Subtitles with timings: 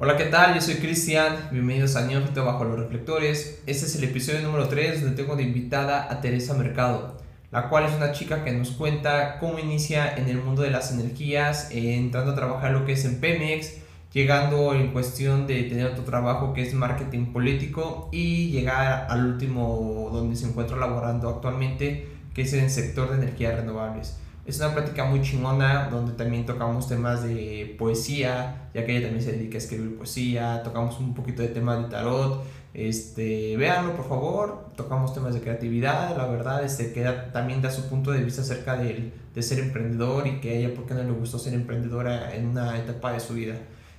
[0.00, 0.54] Hola, ¿qué tal?
[0.54, 3.60] Yo soy Cristian, bienvenidos a Neófito Bajo los Reflectores.
[3.66, 7.16] Este es el episodio número 3 donde tengo de invitada a Teresa Mercado,
[7.50, 10.92] la cual es una chica que nos cuenta cómo inicia en el mundo de las
[10.92, 13.78] energías, eh, entrando a trabajar lo que es en Pemex,
[14.12, 20.10] llegando en cuestión de tener otro trabajo que es marketing político y llegar al último
[20.12, 24.16] donde se encuentra laborando actualmente, que es en el sector de energías renovables.
[24.48, 29.22] Es una práctica muy chingona donde también tocamos temas de poesía, ya que ella también
[29.22, 32.44] se dedica a escribir poesía, tocamos un poquito de temas de tarot.
[32.72, 37.90] Este, véanlo por favor, tocamos temas de creatividad, la verdad, este, que también da su
[37.90, 41.02] punto de vista acerca de, de ser emprendedor y que a ella por qué no
[41.02, 43.54] le gustó ser emprendedora en una etapa de su vida.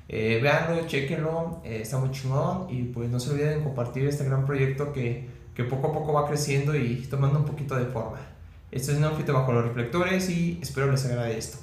[0.08, 4.48] Eh, véanlo, chequenlo, eh, está muy chingón y pues no se olviden compartir este gran
[4.48, 8.39] proyecto que, que poco a poco va creciendo y tomando un poquito de forma.
[8.72, 11.58] Esto es Neofito bajo los reflectores y espero les agrade esto.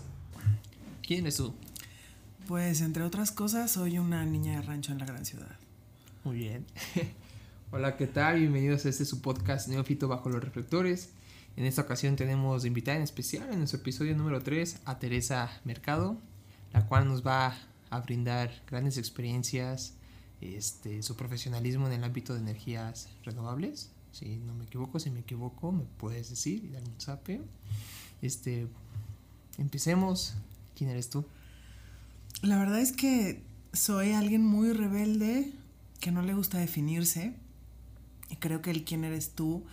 [1.06, 1.54] ¿Quién eres tú?
[2.48, 5.56] Pues entre otras cosas soy una niña de rancho en la gran ciudad.
[6.24, 6.66] Muy bien.
[7.70, 8.40] Hola, ¿qué tal?
[8.40, 11.10] Bienvenidos a este su podcast Neofito bajo los reflectores.
[11.56, 16.16] En esta ocasión tenemos invitada en especial en nuestro episodio número 3 a Teresa Mercado,
[16.72, 17.56] la cual nos va
[17.88, 19.94] a brindar grandes experiencias,
[20.40, 25.20] este, su profesionalismo en el ámbito de energías renovables si no me equivoco, si me
[25.20, 27.42] equivoco, me puedes decir y darme un zape.
[28.22, 28.66] Este,
[29.58, 30.34] empecemos.
[30.74, 31.26] ¿Quién eres tú?
[32.42, 33.42] La verdad es que
[33.74, 35.52] soy alguien muy rebelde,
[36.00, 37.34] que no le gusta definirse.
[38.30, 39.64] Y creo que el quién eres tú,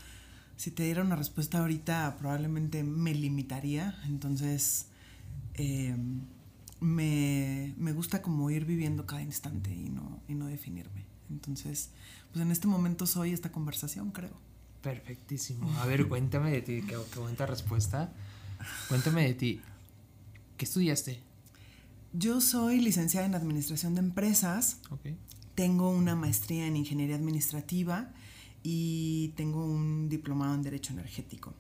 [0.58, 3.98] si te diera una respuesta ahorita, probablemente me limitaría.
[4.06, 4.88] Entonces,
[5.54, 6.20] em,
[6.82, 11.06] me, me, gusta como ir viviendo cada instante y no, y no definirme.
[11.30, 11.90] Entonces,
[12.34, 14.34] pues en este momento soy esta conversación, creo.
[14.82, 15.72] Perfectísimo.
[15.80, 18.12] A ver, cuéntame de ti, qué, qué buena respuesta.
[18.90, 19.62] Cuéntame de ti.
[20.58, 21.22] ¿Qué estudiaste?
[22.12, 24.80] Yo soy licenciada en Administración de Empresas.
[24.90, 25.16] Okay.
[25.56, 28.12] Tengo una maestría en Ingeniería Administrativa
[28.64, 31.54] y tengo un diplomado en Derecho Energético.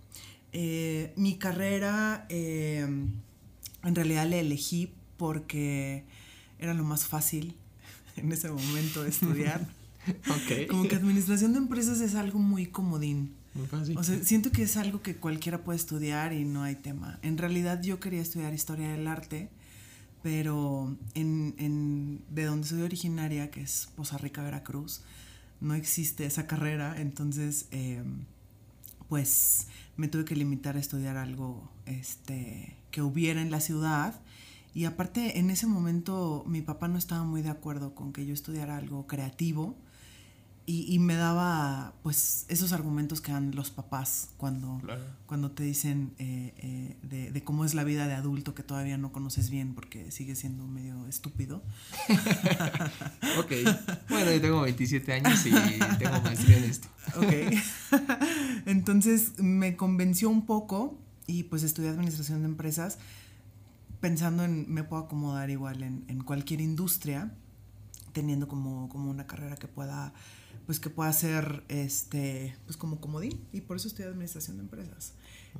[0.51, 6.03] Eh, mi carrera eh, en realidad la elegí porque
[6.57, 7.55] era lo más fácil
[8.15, 9.67] en ese momento de estudiar.
[10.69, 13.33] Como que administración de empresas es algo muy comodín.
[13.53, 13.97] Muy fácil.
[13.97, 17.19] O sea, siento que es algo que cualquiera puede estudiar y no hay tema.
[17.21, 19.49] En realidad yo quería estudiar historia del arte,
[20.23, 25.01] pero en, en, de donde soy originaria, que es Poza Rica, Veracruz,
[25.61, 28.25] no existe esa carrera, entonces em,
[29.07, 34.19] pues me tuve que limitar a estudiar algo este, que hubiera en la ciudad
[34.73, 38.33] y aparte, en ese momento mi papá no estaba muy de acuerdo con que yo
[38.33, 39.75] estudiara algo creativo
[40.65, 44.81] y, me daba pues esos argumentos que dan los papás cuando,
[45.25, 48.97] cuando te dicen eh, eh, de, de, cómo es la vida de adulto que todavía
[48.97, 51.61] no conoces bien porque sigue siendo medio estúpido.
[53.39, 53.51] ok,
[54.09, 55.51] bueno, yo tengo 27 años y
[55.99, 56.87] tengo maestría en esto.
[57.17, 58.01] ok,
[58.65, 60.97] entonces me convenció un poco
[61.27, 62.99] y pues estudié administración de empresas
[64.03, 67.31] pensando en me puedo acomodar igual en, en cualquier industria,
[68.11, 70.13] teniendo como, como, una carrera que pueda,
[70.65, 75.13] pues que pueda ser este, pues como comodín, y por eso estoy administración de empresas.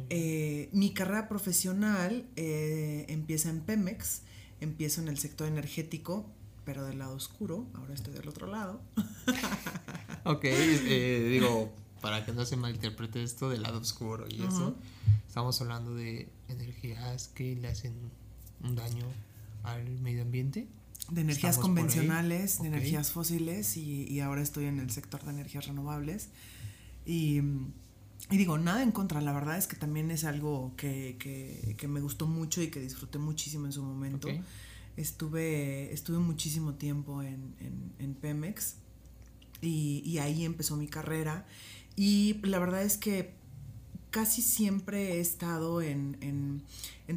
[0.10, 4.22] Eh, mi carrera profesional eh, empieza en Pemex,
[4.60, 6.26] empiezo en el sector energético,
[6.66, 8.82] pero del lado oscuro, ahora estoy del otro lado.
[10.24, 11.72] ok, eh, digo,
[12.02, 14.76] para que no se malinterprete esto del lado oscuro y eso,
[15.28, 17.94] estamos hablando de energías que le hacen
[18.64, 19.06] un daño
[19.64, 20.68] al medio ambiente.
[21.10, 26.30] De energías convencionales, de energías fósiles y, ahora estoy en el sector de energías renovables.
[27.06, 27.42] Y,
[28.30, 32.62] digo, nada en contra, la verdad es que también es algo que, me gustó mucho
[32.62, 34.30] y que disfruté muchísimo en su momento.
[34.96, 37.56] Estuve, estuve muchísimo tiempo en,
[38.00, 38.76] en, Pemex
[39.62, 41.46] y, y ahí empezó mi carrera.
[41.96, 43.34] Y la verdad es que
[44.14, 46.62] casi siempre he estado en,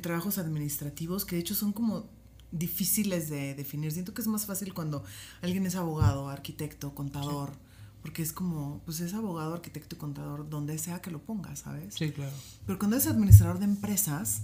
[0.00, 2.08] trabajos administrativos que de hecho son como
[2.52, 3.92] difíciles de definir.
[3.92, 5.04] Siento que es más fácil cuando
[5.42, 7.52] alguien es abogado, arquitecto, contador,
[8.02, 11.94] porque es como, pues es abogado, arquitecto y contador donde sea que lo pongas, ¿sabes?
[11.94, 12.36] Sí, claro.
[12.66, 14.42] Pero cuando eres administrador de empresas,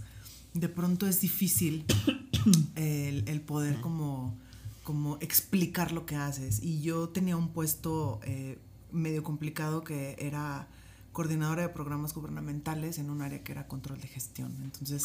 [0.55, 1.85] de pronto es difícil
[2.75, 4.37] el, poder como,
[4.83, 6.63] como explicar lo que haces.
[6.63, 8.59] Y yo tenía un puesto eh,
[8.91, 10.69] medio complicado que era
[11.13, 14.55] coordinadora de programas gubernamentales en un área que era control de gestión.
[14.63, 15.05] Entonces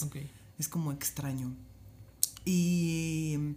[0.58, 1.54] es como extraño.
[2.48, 3.56] Y,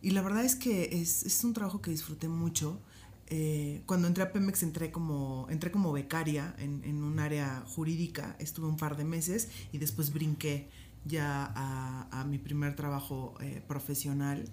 [0.00, 2.80] y, la verdad es que es, es, un trabajo que disfruté mucho.
[3.26, 8.34] Eh, cuando entré a Pemex entré como, entré como becaria en, en, un área jurídica,
[8.38, 10.70] estuve un par de meses y después brinqué
[11.04, 14.50] ya a, a mi primer trabajo eh, profesional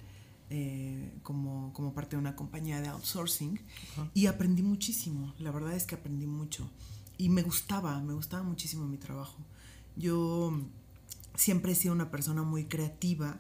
[0.49, 3.59] eh, como, como parte de una compañía de outsourcing
[4.13, 6.69] y aprendí muchísimo, la verdad es que aprendí mucho
[7.17, 9.37] y me gustaba, me gustaba muchísimo mi trabajo.
[9.95, 10.53] Yo
[11.35, 13.39] siempre he sido una persona muy creativa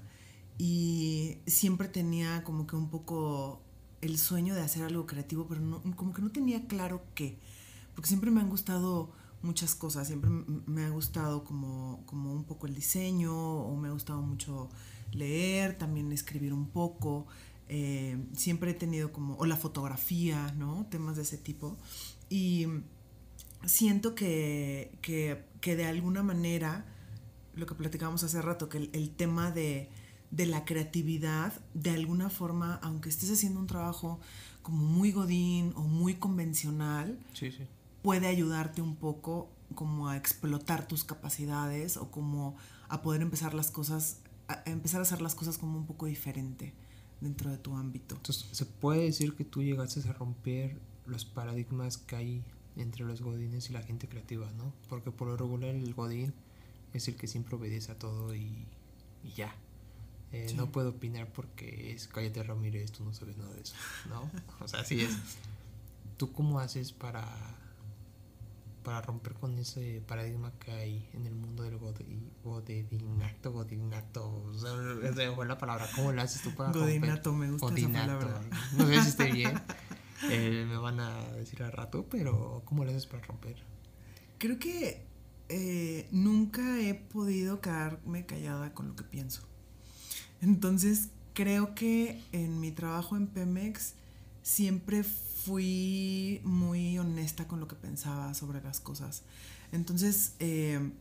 [0.57, 3.61] y siempre tenía como que un poco
[4.01, 7.37] el sueño de hacer algo creativo, pero no, como que no tenía claro qué,
[7.95, 9.11] porque siempre me han gustado
[9.41, 13.91] muchas cosas, siempre me ha gustado como, como un poco el diseño o me ha
[13.91, 14.69] gustado mucho
[15.11, 17.27] leer, también escribir un poco,
[17.69, 20.85] eh, siempre he tenido como, o la fotografía, ¿no?
[20.89, 21.77] Temas de ese tipo.
[22.29, 22.67] Y
[23.65, 26.85] siento que, que, de alguna manera,
[27.55, 29.89] lo que platicábamos hace rato, que el, tema de,
[30.31, 34.19] de, la creatividad, de alguna forma, aunque estés haciendo un trabajo
[34.61, 37.17] como muy godín o muy convencional,
[38.01, 42.55] puede ayudarte un poco como a explotar tus capacidades o como
[42.89, 46.73] a poder empezar las cosas, a empezar a hacer las cosas como un poco diferente
[47.21, 48.15] dentro de tu ámbito.
[48.15, 52.43] Entonces, se puede decir que tú llegaste a romper los paradigmas que hay
[52.75, 54.73] entre los godines y la gente creativa, ¿no?
[54.89, 56.33] Porque por lo regular el godín
[56.93, 58.67] es el que siempre obedece a todo y,
[59.35, 59.53] ya.
[60.33, 63.75] Eh, no puedo opinar porque es Cállate Ramírez, tú no sabes nada de eso,
[64.09, 64.29] ¿no?
[64.59, 65.15] O sea, así es.
[66.17, 67.25] ¿Tú cómo haces para,
[68.83, 74.43] para romper con ese paradigma que hay en el mundo del godinato, godinato?
[74.45, 75.87] O sea, fue la palabra.
[75.95, 78.41] ¿Cómo lo haces tú para godinato, me gusta esa palabra.
[78.75, 79.61] No sé si esté bien.
[80.23, 83.55] Eh, me van a decir al rato, pero ¿cómo lo haces para romper?
[84.39, 85.05] Creo que
[85.49, 89.46] eh, nunca he podido quedarme callada con lo que pienso.
[90.41, 93.93] Entonces, creo que en mi trabajo en Pemex
[94.43, 99.23] siempre fui muy honesta con lo que pensaba sobre las cosas.
[99.71, 100.91] Entonces, eh,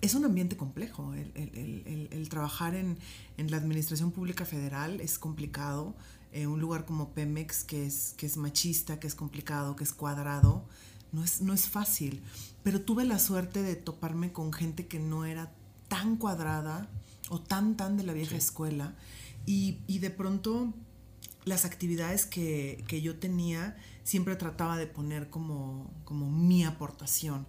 [0.00, 1.14] es un ambiente complejo.
[1.14, 2.98] El, trabajar en,
[3.36, 5.94] en, la administración pública federal es complicado.
[6.32, 9.92] Eh, un lugar como Pemex, que es, que es machista, que es complicado, que es
[9.92, 10.64] cuadrado,
[11.12, 12.22] no es, no es fácil.
[12.62, 15.52] Pero tuve la suerte de toparme con gente que no era
[15.88, 16.88] tan cuadrada
[17.30, 18.94] o tan, tan de la vieja escuela.
[19.46, 20.72] Y, y, de pronto
[21.44, 27.46] las actividades que, que, yo tenía siempre trataba de poner como, como mi aportación,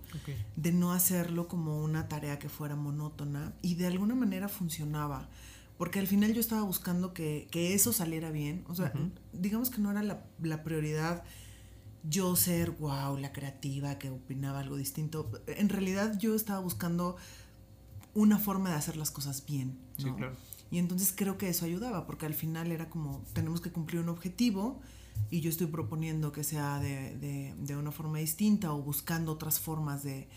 [0.57, 5.29] de no hacerlo como una tarea que fuera monótona y de alguna manera funcionaba
[5.77, 8.63] porque al final yo estaba buscando que, eso saliera bien.
[8.67, 8.93] O sea,
[9.33, 11.23] digamos que no era la, prioridad
[12.03, 15.29] yo ser, wow, la creativa que opinaba algo distinto.
[15.47, 17.17] En realidad yo estaba buscando
[18.15, 19.77] una forma de hacer las cosas bien.
[19.97, 20.35] Sí, claro.
[20.71, 24.09] Y entonces creo que eso ayudaba, porque al final era como, tenemos que cumplir un
[24.09, 24.81] objetivo
[25.29, 30.27] y yo estoy proponiendo que sea de, una forma distinta o buscando otras formas de,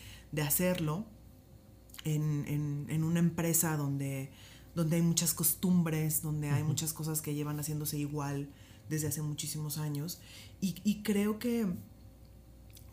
[0.43, 1.07] hacerlo
[2.05, 4.31] en, en una empresa donde
[4.79, 8.49] donde hay muchas costumbres, donde hay muchas cosas que llevan haciéndose igual
[8.89, 10.21] desde hace muchísimos años.
[10.61, 11.67] Y, creo que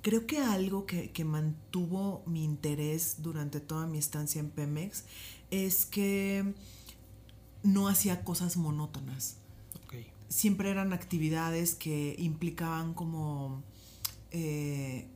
[0.05, 5.03] creo que algo que, mantuvo mi interés durante toda mi estancia en Pemex
[5.49, 6.53] es que
[7.63, 9.37] no hacía cosas monótonas.
[10.27, 13.63] Siempre eran actividades que implicaban como
[14.29, 15.07] eh,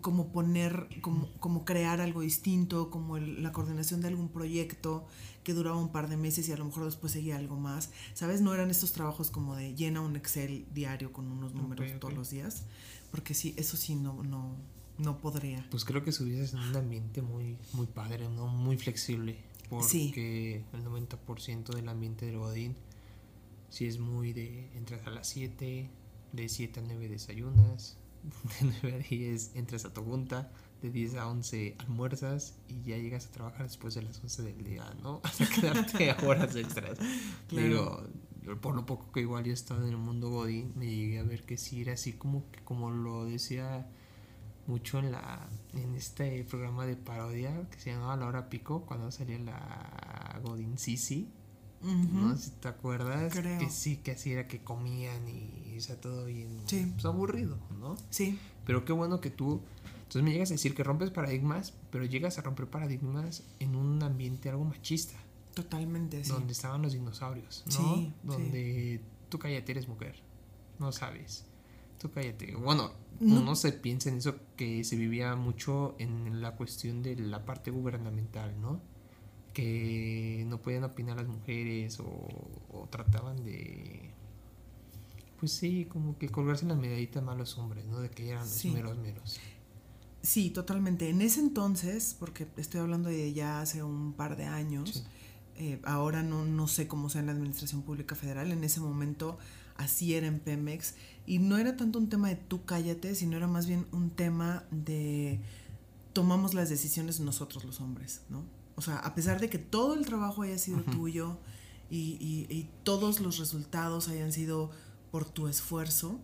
[0.00, 5.06] como poner, como, como, crear algo distinto, como la coordinación de algún proyecto
[5.44, 7.90] que duraba un par de meses y a lo mejor después seguía algo más.
[8.12, 8.40] ¿Sabes?
[8.40, 12.30] No eran estos trabajos como de llena un Excel diario con unos números todos los
[12.30, 12.64] días,
[13.14, 14.56] porque sí, eso sí no, no,
[14.98, 15.64] no podría.
[15.70, 18.48] Pues creo que subieses en un ambiente muy, muy padre, ¿no?
[18.48, 19.36] Muy flexible,
[19.68, 22.74] porque el 90% del ambiente del Godín
[23.68, 25.88] sí es muy de entras a las 7,
[26.32, 27.98] de 7 a 9 desayunas,
[28.60, 30.50] de 9 a 10 entras a tu junta,
[30.82, 34.64] de 10 a 11 almuerzas y ya llegas a trabajar después de las 11 del
[34.64, 35.20] día, ¿no?
[35.22, 36.98] Hasta quedarte horas extras.
[37.48, 38.08] Digo,
[38.60, 41.22] por lo poco que igual yo he estado en el mundo Godín, me llegué a
[41.22, 43.86] ver que sí era así como que como lo decía
[44.66, 49.10] mucho en la en este programa de parodia que se llamaba La Hora Pico cuando
[49.10, 51.28] salía la Godín Sisi
[51.84, 52.36] ¿no?
[52.36, 56.90] Si te acuerdas, que sí, que así era que comían y, o todo bien sí.
[56.94, 57.96] Pues, aburrido, ¿no?
[58.10, 58.38] Sí.
[58.64, 59.60] Pero qué bueno que tú,
[59.98, 64.02] entonces me llegas a decir que rompes paradigmas, pero llegas a romper paradigmas en un
[64.02, 65.18] ambiente algo machista.
[65.54, 66.30] Totalmente, sí.
[66.30, 67.72] Donde estaban los dinosaurios, ¿no?
[67.72, 70.16] Sí, donde tú cállate, eres mujer,
[70.78, 71.46] no sabes.
[71.98, 72.54] Tú cállate.
[72.56, 73.40] Bueno, no.
[73.40, 77.70] no se piensa en eso que se vivía mucho en la cuestión de la parte
[77.70, 78.80] gubernamental, ¿no?
[79.54, 84.10] que no podían opinar las mujeres o, trataban de
[85.38, 88.00] pues sí, como que colgarse la medallita más los hombres, ¿no?
[88.00, 89.38] De que eran los meros meros.
[90.22, 91.10] Sí, totalmente.
[91.10, 95.04] En ese entonces, porque estoy hablando de ya hace un par de años,
[95.56, 99.38] eh, ahora no, no sé cómo sea en la Administración Pública Federal, en ese momento
[99.76, 100.94] así era en Pemex.
[101.26, 104.64] Y no era tanto un tema de tú cállate, sino era más bien un tema
[104.70, 105.40] de
[106.12, 108.44] tomamos las decisiones nosotros los hombres, ¿no?
[108.76, 111.38] O sea, a pesar de que todo el trabajo haya sido tuyo
[111.90, 114.70] y, todos los resultados hayan sido
[115.10, 116.18] por tu esfuerzo,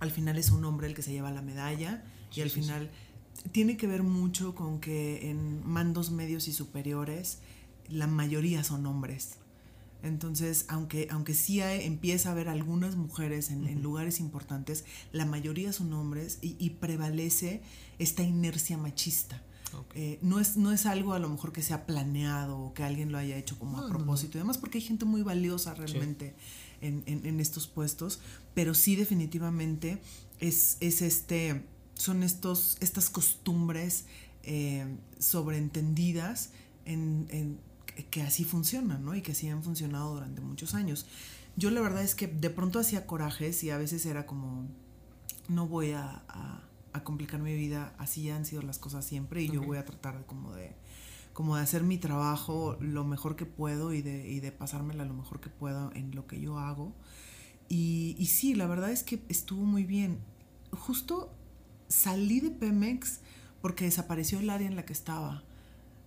[0.00, 2.90] al final es un hombre el que se lleva la medalla y al final
[3.52, 7.38] tiene que ver mucho con que en mandos medios y superiores
[7.92, 9.36] la mayoría son hombres.
[10.02, 15.92] Entonces, aunque, aunque sí empieza a haber algunas mujeres en, lugares importantes, la mayoría son
[15.92, 17.62] hombres y, prevalece
[17.98, 19.40] esta inercia machista.
[19.94, 23.10] Eh, no, es, no es algo a lo mejor que sea planeado o que alguien
[23.10, 26.34] lo haya hecho como a propósito y demás, porque hay gente muy valiosa realmente
[26.80, 28.20] en, estos puestos,
[28.54, 30.02] pero sí definitivamente
[30.40, 34.06] es, es este, son estos, estas costumbres
[34.42, 34.84] eh,
[35.20, 36.50] sobreentendidas
[36.84, 37.60] en
[38.10, 39.14] que así funcionan, ¿no?
[39.14, 41.06] Y que así han funcionado durante muchos años.
[41.56, 44.66] Yo la verdad es que de pronto hacía corajes y a veces era como,
[45.48, 46.24] no voy a,
[47.04, 50.52] complicar mi vida, así han sido las cosas siempre y yo voy a tratar como
[50.52, 50.72] de,
[51.32, 55.14] como de hacer mi trabajo lo mejor que puedo y de, y de pasármela lo
[55.14, 56.92] mejor que puedo en lo que yo hago.
[57.68, 60.20] Y, y sí, la verdad es que estuvo muy bien.
[60.70, 61.34] Justo
[61.88, 63.20] salí de Pemex
[63.60, 65.42] porque desapareció el área en la que estaba.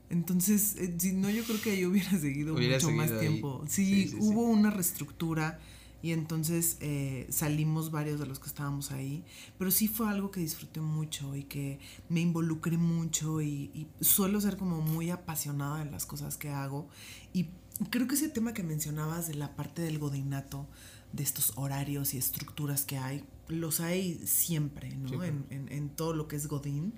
[0.10, 3.64] Entonces, eh, si no, yo creo que yo hubiera seguido mucho más tiempo.
[3.68, 5.60] Sí, hubo una reestructura
[6.02, 9.24] y entonces eh, salimos varios de los que estábamos ahí,
[9.58, 14.40] pero sí fue algo que disfruté mucho y que me involucré mucho y, y suelo
[14.40, 16.88] ser como muy apasionada en las cosas que hago
[17.34, 17.48] y
[17.90, 20.68] creo que ese tema que mencionabas de la parte del godinato,
[21.14, 25.24] de estos horarios y estructuras que hay, los hay siempre, ¿no?
[25.24, 26.94] en, en, en todo lo que es godín.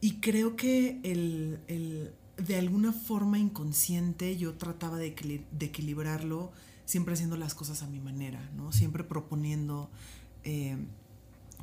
[0.00, 5.08] Y creo que el, de alguna forma inconsciente yo trataba de,
[5.60, 6.52] equilibrarlo
[6.86, 8.72] siempre haciendo las cosas a mi manera, ¿no?
[8.72, 9.90] Siempre proponiendo
[10.42, 10.76] eh,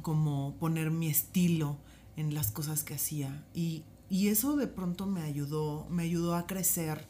[0.04, 1.78] como poner mi estilo
[2.16, 3.44] en las cosas que hacía.
[3.54, 7.06] Y, eso de pronto me ayudó, me ayudó a crecer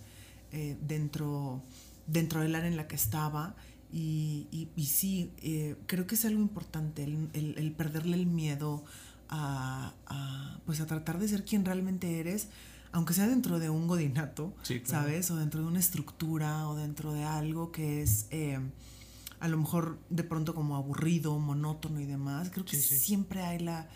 [0.51, 1.61] eh, dentro,
[2.07, 3.55] dentro del área en la que estaba.
[3.93, 8.83] Y, y, sí, eh, creo que es algo importante, el, el perderle el miedo
[9.29, 12.49] a, pues a tratar de ser quien realmente eres,
[12.91, 14.53] aunque sea dentro de un godinato,
[14.83, 15.29] ¿sabes?
[15.31, 18.59] O dentro de una estructura o dentro de algo que es eh,
[19.39, 22.49] a lo mejor de pronto como aburrido, monótono y demás.
[22.51, 23.87] Creo que siempre hay la,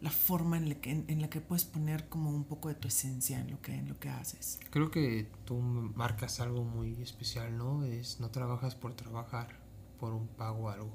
[0.00, 2.88] la forma en la, que, en, la que puedes poner como un poco de tu
[2.88, 4.58] esencia en lo que, en lo que haces.
[4.70, 7.84] Creo que tú marcas algo muy especial, ¿no?
[7.84, 9.60] Es no trabajas por trabajar,
[9.98, 10.90] por un pago o algo.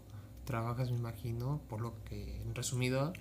[0.45, 3.13] Trabajas, me imagino, por lo que, en resumido,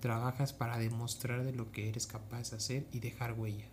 [0.00, 3.66] trabajas para demostrar de lo que eres capaz de hacer y dejar huella.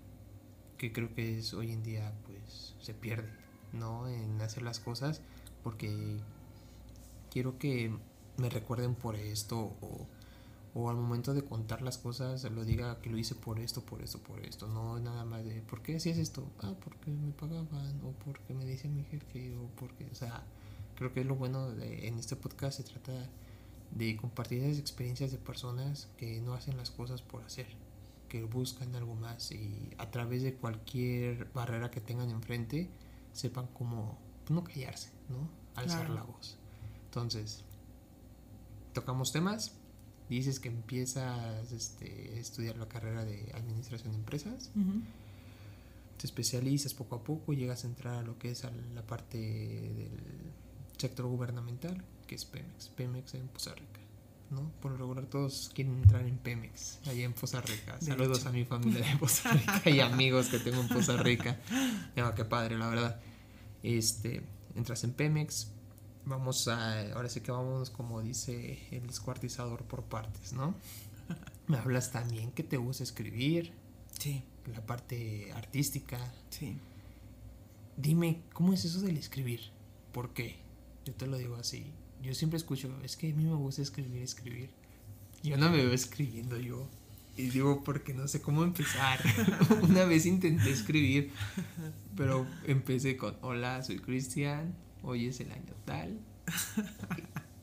[0.78, 3.30] Que creo que es hoy en día pues se pierde,
[3.74, 4.08] ¿no?
[4.08, 5.22] En hacer las cosas
[5.64, 6.20] porque
[7.32, 7.92] quiero que
[8.38, 10.08] me recuerden por esto o,
[10.74, 14.02] o al momento de contar las cosas lo diga que lo hice por esto, por
[14.02, 14.68] esto, por esto.
[14.68, 16.48] No nada más de ¿por qué hacías esto?
[16.62, 20.44] Ah, porque me pagaban o porque me dice mi jefe o porque, o sea,
[20.96, 23.28] creo que es lo bueno de, en este podcast se trata
[23.98, 27.68] de compartir esas experiencias de personas que no hacen las cosas por hacer,
[28.30, 32.90] que buscan algo más y a través de cualquier barrera que tengan enfrente
[33.32, 34.18] sepan cómo
[34.50, 35.50] no callarse, ¿no?
[35.76, 36.58] Alzar la voz.
[37.06, 37.64] Entonces,
[38.94, 39.74] tocamos temas.
[40.30, 44.72] Dices que empiezas este, a estudiar la carrera de administración de empresas.
[46.18, 48.64] Te especializas poco a poco, llegas a entrar a lo que es
[48.94, 50.10] la parte del
[50.98, 54.02] sector gubernamental, que es Pemex, Pemex en Poza Rica.
[54.50, 54.72] ¿no?
[54.82, 58.00] Por lo regular todos quieren entrar en Pemex, allá en Poza Rica.
[58.00, 61.60] Saludos a mi familia de Poza Rica y amigos que tengo en Poza Rica.
[62.16, 63.20] Ya, qué padre, la verdad.
[63.84, 64.44] Este,
[64.76, 65.72] entras en Pemex,
[66.26, 70.76] vamos a, ahora sí que vamos como dice el descuartizador por partes, ¿no?
[71.68, 73.74] Me hablas también que te gusta escribir.
[74.18, 74.44] Sí.
[74.74, 76.18] La parte artística.
[76.50, 76.78] Sí.
[77.96, 79.72] Dime, ¿cómo es eso del escribir?
[80.12, 80.58] ¿Por qué?
[81.06, 84.22] Yo te lo digo así yo siempre escucho, es que a mí me gusta escribir,
[84.22, 84.70] escribir.
[85.44, 86.88] Yo no me veo escribiendo yo.
[87.38, 89.20] Y digo, porque no sé cómo empezar.
[89.84, 91.32] Una vez intenté escribir,
[92.16, 96.20] pero empecé con, hola, soy Cristian, hoy es el año tal.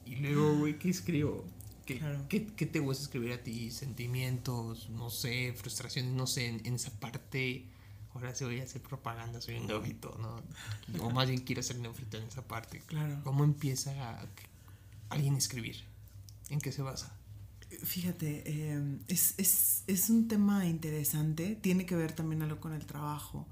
[0.06, 1.44] Y, luego, güey, ¿qué escribo?
[1.86, 3.70] ¿Qué, ¿qué, te gusta escribir a ti?
[3.72, 7.66] Sentimientos, no sé, frustraciones, no sé, en, en esa parte
[8.14, 11.04] ahora sí voy a hacer propaganda, soy un neófito, ¿no?
[11.04, 12.80] O más bien quiero ser neófito en esa parte.
[12.86, 13.20] Claro.
[13.24, 13.92] ¿Cómo empieza
[15.10, 15.76] alguien a escribir?
[16.48, 17.16] ¿En qué se basa?
[17.82, 22.86] Fíjate, eh, es, es, es, un tema interesante, tiene que ver también algo con el
[22.86, 23.48] trabajo.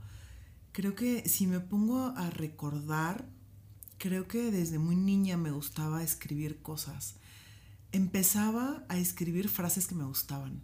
[0.71, 3.27] Creo que si me pongo a recordar
[4.03, 7.15] creo que desde muy niña me gustaba escribir cosas.
[7.93, 10.61] Empezaba a escribir frases que me gustaban.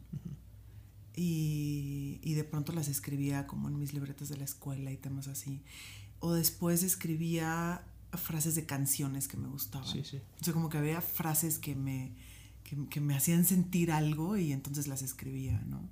[1.20, 5.26] Y, y, de pronto las escribía como en mis libretas de la escuela y temas
[5.26, 5.62] así.
[6.20, 7.82] O después escribía
[8.12, 9.88] frases de canciones que me gustaban.
[9.88, 10.20] Sí, sí.
[10.40, 12.12] O sea, como que había frases que me,
[12.88, 15.88] que, me hacían sentir algo y entonces las escribía, ¿no?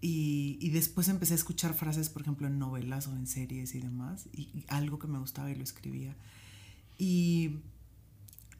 [0.00, 3.80] Y, y, después empecé a escuchar frases, por ejemplo, en novelas o en series y
[3.80, 6.16] demás, y, algo que me gustaba y lo escribía.
[6.96, 7.58] Y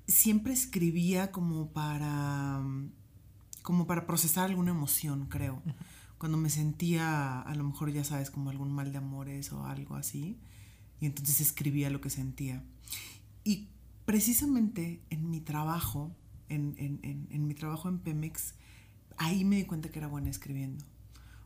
[0.06, 2.62] siempre escribía como para,
[3.70, 5.62] como para procesar alguna emoción, creo.
[6.18, 9.94] Cuando me sentía, a lo mejor ya sabes, como algún mal de amores o algo
[9.94, 10.40] así,
[10.98, 12.64] y entonces escribía lo que sentía.
[13.44, 13.68] Y
[14.06, 16.10] precisamente en mi trabajo,
[16.48, 18.54] en, en, en, mi trabajo en Pemex,
[19.18, 20.84] ahí me di cuenta que era buena escribiendo.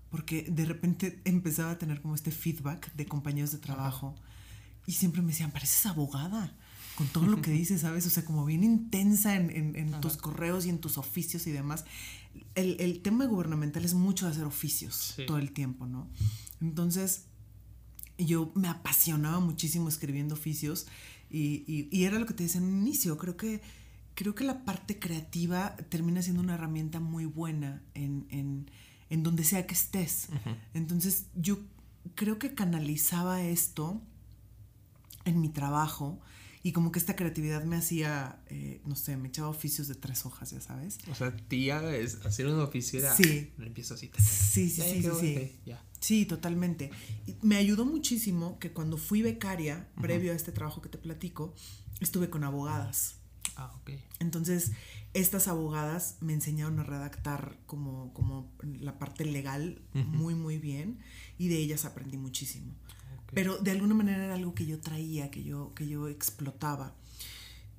[0.08, 4.14] Porque de repente empezaba a tener como este feedback de compañeros de trabajo
[4.86, 6.56] y siempre me decían, pareces abogada
[6.96, 8.06] con todo lo que dices, ¿sabes?
[8.06, 11.84] O sea, como bien intensa en, en tus correos y en tus oficios y demás.
[12.54, 16.08] El, el tema gubernamental es mucho de hacer oficios todo el tiempo, ¿no?
[16.60, 17.26] Entonces,
[18.18, 20.86] yo me apasionaba muchísimo escribiendo oficios
[21.30, 23.60] y, y, y, era lo que te decía en un inicio, creo que
[24.14, 28.70] creo que la parte creativa termina siendo una herramienta muy buena en, en,
[29.10, 30.28] en donde sea que estés.
[30.72, 31.58] Entonces yo
[32.14, 34.00] creo que canalizaba esto
[35.24, 36.20] en mi trabajo
[36.64, 40.24] y como que esta creatividad me hacía, eh, no sé, me echaba oficios de tres
[40.24, 40.98] hojas, ya sabes.
[41.10, 43.14] O sea, tía es hacer un oficio era...
[43.14, 43.52] Sí.
[43.58, 44.10] Empiezo así.
[44.16, 45.52] Sí, sí, sí, sí.
[46.00, 46.90] Sí, totalmente.
[47.26, 51.54] Y me ayudó muchísimo que cuando fui becaria, previo a este trabajo que te platico,
[52.00, 53.16] estuve con abogadas.
[53.56, 53.90] Ah, ok.
[54.18, 54.72] Entonces,
[55.12, 60.98] estas abogadas me enseñaron a redactar como, como la parte legal muy, muy bien
[61.36, 62.74] y de ellas aprendí muchísimo.
[63.34, 66.94] Pero de alguna manera era algo que yo traía, que yo, que yo explotaba.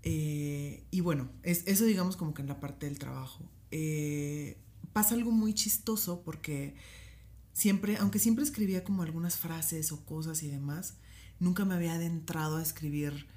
[0.03, 3.43] Eh, y bueno, es, eso digamos como que en la parte del trabajo.
[3.71, 4.57] Eh,
[4.93, 6.75] pasa algo muy chistoso porque
[7.53, 10.95] siempre, aunque siempre escribía como algunas frases o cosas y demás,
[11.39, 13.27] nunca me había adentrado a escribir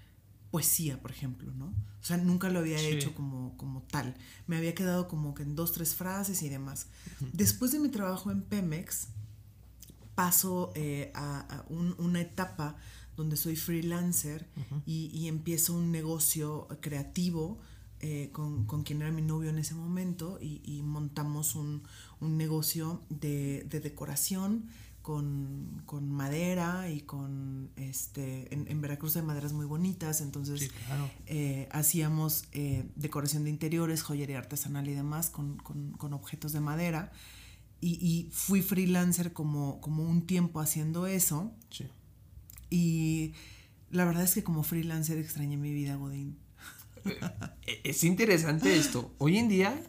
[0.50, 1.66] poesía, por ejemplo, ¿no?
[2.00, 4.14] O sea, nunca lo había hecho como, como tal.
[4.46, 6.86] Me había quedado como que en dos, tres frases y demás.
[7.32, 9.08] Después de mi trabajo en Pemex,
[10.18, 12.74] paso eh, a, una etapa
[13.16, 14.48] donde soy freelancer
[14.84, 17.58] y, empiezo un negocio creativo
[18.00, 21.84] eh, con, quien era mi novio en ese momento y, montamos un,
[22.20, 24.68] negocio de, de decoración
[25.86, 30.70] con, madera y con, este, en, Veracruz hay maderas muy bonitas, entonces
[31.26, 35.62] eh, hacíamos eh, decoración de interiores, joyería artesanal y demás con,
[36.12, 37.10] objetos de madera.
[37.80, 41.52] Y, fui freelancer como, como un tiempo haciendo eso.
[42.70, 43.32] Y
[43.90, 46.36] la verdad es que como freelancer extrañé mi vida, Godín.
[47.66, 49.14] Eh, es interesante esto.
[49.18, 49.82] Hoy en día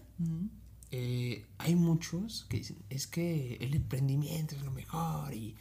[0.92, 5.56] eh, hay muchos que dicen, es que el emprendimiento es lo mejor y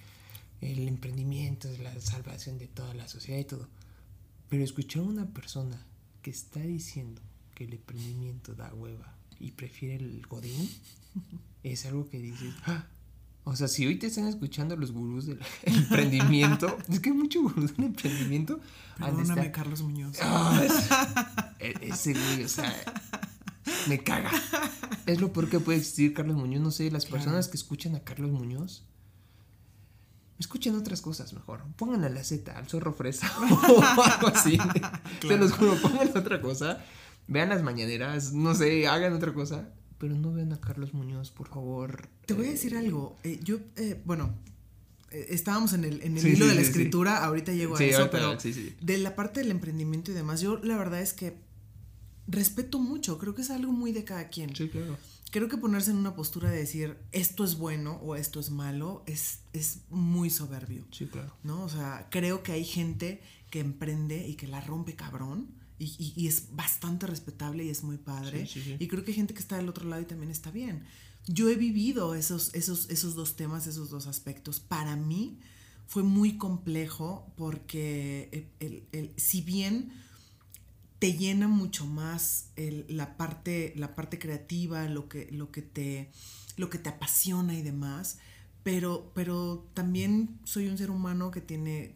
[0.61, 3.69] el emprendimiento es la salvación de toda la sociedad y todo.
[4.49, 5.87] Pero escuchar a una persona
[6.23, 7.21] que está diciendo
[7.55, 10.69] que el emprendimiento da hueva y prefiere el godín,
[11.62, 12.87] es algo que dices, ah".
[13.44, 17.42] o sea, si hoy te están escuchando los gurús del emprendimiento, es que hay muchos
[17.42, 18.61] gurús del emprendimiento.
[18.98, 20.18] Perdóname, Carlos Muñoz.
[20.22, 20.61] Ah,
[21.61, 22.74] e-, ese güey, o sea,
[23.87, 24.31] me caga.
[25.07, 26.61] Es lo peor que puede existir Carlos Muñoz.
[26.61, 28.85] No sé, las personas que escuchan a Carlos Muñoz,
[30.38, 31.62] escuchen otras cosas mejor.
[31.76, 33.31] Pongan a la Z, al zorro fresa
[33.68, 34.59] o algo así.
[35.20, 36.85] Se los juro, pongan otra cosa.
[37.26, 39.68] Vean las mañaneras, no sé, hagan otra cosa.
[39.99, 42.09] Pero no vean a Carlos Muñoz, por favor.
[42.27, 43.17] Te voy a decir eh, algo.
[43.25, 44.33] Eh, yo, eh, bueno,
[45.11, 48.37] estábamos en el, en el hilo de la escritura, ahorita llego a eso, pero
[48.81, 51.37] de la parte del emprendimiento y demás, yo la verdad es que
[52.29, 54.55] respeto mucho, creo que es algo muy de cada quien.
[54.55, 54.97] Sí, claro.
[55.31, 59.03] Creo que ponerse en una postura de decir esto es bueno o esto es malo
[59.07, 60.85] es, es muy soberbio.
[60.91, 61.35] Sí, claro.
[61.43, 61.65] ¿No?
[61.65, 65.49] O sea, creo que hay gente que emprende y que la rompe cabrón.
[65.79, 68.49] Y, y, es bastante respetable y es muy padre.
[68.79, 70.85] y creo que hay gente que está del otro lado y también está bien.
[71.27, 74.59] Yo he vivido esos, esos, esos dos temas, esos dos aspectos.
[74.59, 75.38] Para mí
[75.87, 79.93] fue muy complejo porque el, el, si bien
[80.99, 82.51] te llena mucho más
[82.88, 86.11] la, parte, la parte creativa, lo que, lo, que te,
[86.57, 88.19] lo que te apasiona y demás,
[88.62, 91.95] pero, pero también soy un ser humano que tiene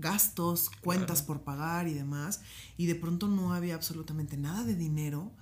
[0.00, 2.40] gastos, cuentas por pagar y demás,
[2.76, 5.32] y de pronto no había absolutamente nada de dinero,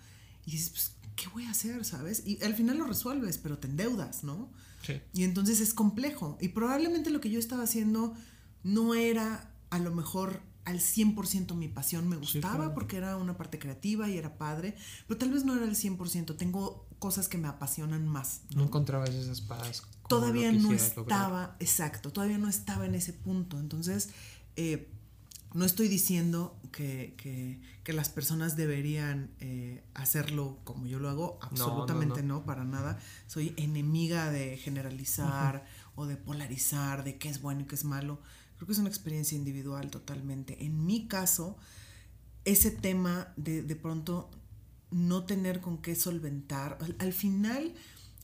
[0.45, 1.85] y dices, pues, ¿qué voy a hacer?
[1.85, 2.27] ¿Sabes?
[2.27, 4.51] Y al final lo resuelves, pero te endeudas, ¿no?
[4.83, 5.01] Sí.
[5.13, 8.15] Y entonces es complejo, y probablemente lo que yo estaba haciendo
[8.63, 12.09] no era a lo mejor al 100% mi pasión.
[12.09, 15.65] Me gustaba porque era una parte creativa y era padre, pero tal vez no era
[15.65, 16.37] el 100%.
[16.37, 18.41] Tengo cosas que me apasionan más.
[18.55, 19.85] No, encontrabas esas paz.
[20.09, 23.59] Todavía no estaba, exacto, todavía no estaba en ese punto.
[23.61, 24.11] Entonces,
[24.57, 24.89] eh,
[25.55, 32.23] no estoy diciendo que, que, las personas deberían eh, hacerlo como yo lo hago, absolutamente
[32.23, 32.99] no, para nada.
[33.27, 35.65] Soy enemiga de generalizar
[35.95, 38.21] o de polarizar, de qué es bueno y qué es malo.
[38.57, 40.65] Creo que es una experiencia individual totalmente.
[40.65, 41.57] En mi caso,
[42.45, 44.31] ese tema de de pronto
[44.91, 47.75] no tener con qué solventar, al, final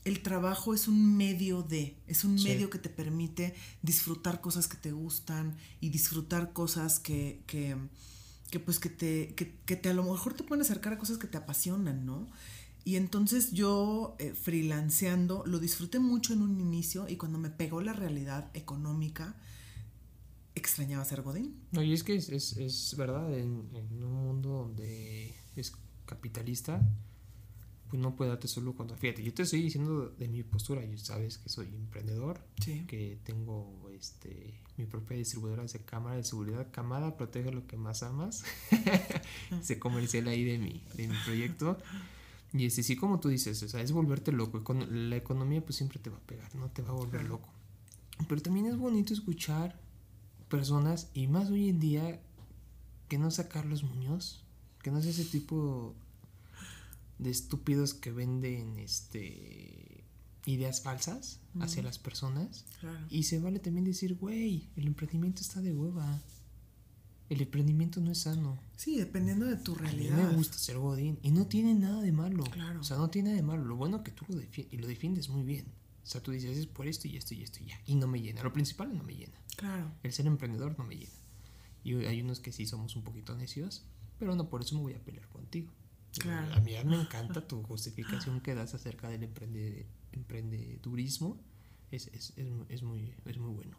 [0.05, 4.77] el trabajo es un medio de, es un medio que te permite disfrutar cosas que
[4.77, 7.77] te gustan y disfrutar cosas que, que,
[8.51, 11.17] que pues que te, que, que, te a lo mejor te pueden acercar a cosas
[11.17, 12.29] que te apasionan, ¿no?
[12.85, 17.81] Y entonces yo, eh, freelanceando, lo disfruté mucho en un inicio y cuando me pegó
[17.81, 19.37] la realidad económica,
[20.53, 21.55] extrañaba ser Godín.
[21.71, 25.71] No, y es que es, es, es verdad, en, en, un mundo donde es
[26.05, 26.85] capitalista,
[27.93, 28.95] pues no puede darte solo cuando...
[28.95, 32.43] Fíjate, yo te estoy diciendo de mi postura, y sabes que soy emprendedor,
[32.87, 38.01] que tengo este mi propia distribuidora de cámara de seguridad, Camada, protege lo que más
[38.01, 38.45] amas,
[39.61, 41.77] se comercial ahí de mi, de mi proyecto.
[42.51, 44.63] Y este, sí, como tú dices, o sea, es volverte loco.
[44.89, 46.71] La economía pues siempre te va a pegar, ¿no?
[46.71, 47.53] Te va a volver loco.
[48.27, 49.79] Pero también es bonito escuchar
[50.49, 52.19] personas, y más hoy en día,
[53.07, 54.43] que no sea Carlos Muñoz,
[54.81, 55.93] que no sea ese tipo
[57.19, 60.03] de estúpidos que venden este
[60.45, 62.65] ideas falsas hacia las personas.
[63.09, 66.21] Y se vale también decir, güey, el emprendimiento está de hueva.
[67.29, 68.59] El emprendimiento no es sano.
[68.75, 70.19] Sí, dependiendo de tu realidad.
[70.19, 72.43] A mí me gusta ser godín y no tiene nada de malo.
[72.43, 72.81] Claro.
[72.81, 73.63] O sea, no tiene nada de malo.
[73.63, 75.65] Lo bueno que tú lo defiendes y lo defiendes muy bien.
[76.03, 77.79] O sea, tú dices, es por esto y esto y esto y ya.
[77.85, 78.43] Y no me llena.
[78.43, 79.39] Lo principal no me llena.
[79.55, 79.89] Claro.
[80.03, 81.13] El ser emprendedor no me llena.
[81.83, 83.85] Y hay unos que sí somos un poquito necios,
[84.19, 85.71] pero no por eso me voy a pelear contigo.
[86.21, 91.37] A mí me encanta tu justificación que das acerca del emprende, emprendedurismo.
[91.91, 93.77] Es, es, es, es, muy, es muy bueno.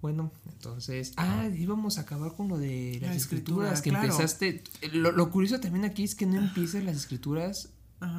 [0.00, 1.12] Bueno, entonces.
[1.16, 4.64] Ah, íbamos a acabar con lo de las escrituras que empezaste.
[4.92, 7.72] Lo, lo, curioso también aquí es que no empiezas las escrituras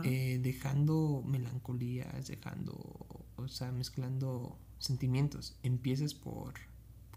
[0.06, 2.74] eh, dejando melancolías, dejando.
[3.36, 5.58] O sea, mezclando sentimientos.
[5.62, 6.54] Empiezas por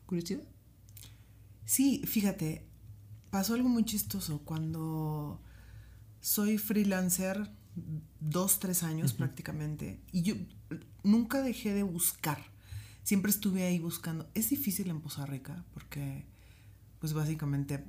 [0.06, 0.42] curiosidad.
[1.64, 2.66] Sí, fíjate,
[3.30, 5.40] pasó algo muy chistoso cuando
[6.26, 7.48] soy freelancer
[8.18, 10.34] dos, tres años prácticamente y yo
[11.04, 12.42] nunca dejé de buscar.
[13.04, 14.28] Siempre estuve ahí buscando.
[14.34, 16.24] Es difícil en Poza Rica porque
[16.98, 17.84] pues básicamente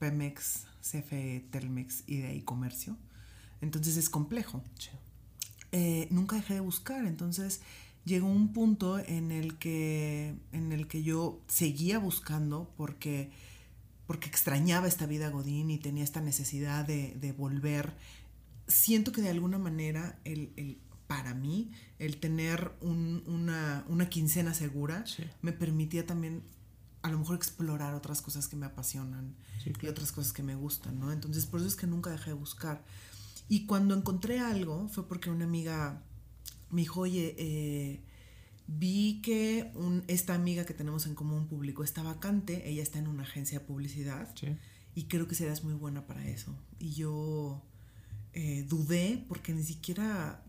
[0.00, 2.96] Pemex, CFE, Telmex y de ahí comercio.
[3.60, 4.60] Entonces es complejo.
[5.70, 7.06] Eh, nunca dejé de buscar.
[7.06, 7.60] Entonces
[8.04, 13.30] llegó un punto en el que, en el que yo seguía buscando porque
[14.06, 17.94] porque extrañaba esta vida Godín y tenía esta necesidad de, volver.
[18.66, 25.04] Siento que de alguna manera el, para mí el tener una, quincena segura
[25.42, 26.42] me permitía también
[27.02, 30.98] a lo mejor explorar otras cosas que me apasionan y otras cosas que me gustan,
[30.98, 31.12] ¿no?
[31.12, 32.84] Entonces por eso es que nunca dejé de buscar.
[33.48, 36.02] Y cuando encontré algo fue porque una amiga
[36.70, 38.02] me dijo, oye, eh,
[38.66, 39.72] vi que
[40.08, 43.64] esta amiga que tenemos en común público está vacante, ella está en una agencia de
[43.64, 44.34] publicidad
[44.94, 46.54] y creo que serás muy buena para eso.
[46.78, 47.62] Y yo
[48.32, 50.43] eh, dudé porque ni siquiera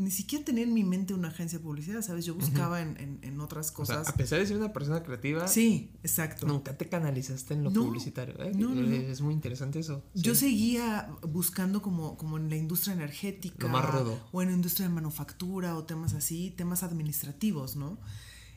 [0.00, 2.24] ni siquiera tenía en mi mente una agencia de publicidad, ¿sabes?
[2.24, 4.08] Yo buscaba en, en, otras cosas.
[4.08, 5.46] a pesar de ser una persona creativa.
[5.46, 6.46] Sí, exacto.
[6.46, 8.34] Nunca te canalizaste en lo publicitario.
[8.42, 8.52] ¿eh?
[8.54, 10.02] No, es muy interesante eso.
[10.14, 13.68] Yo seguía buscando como, como en la industria energética.
[13.68, 13.84] más
[14.32, 17.98] O en la industria de manufactura o temas así, temas administrativos, ¿no?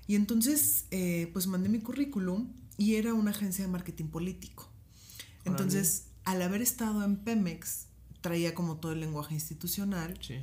[0.08, 4.70] Y entonces, eh, pues mandé mi currículum y era una agencia de marketing político.
[5.44, 7.88] Entonces, al haber estado en Pemex,
[8.22, 10.18] traía como todo el lenguaje institucional.
[10.22, 10.38] Sí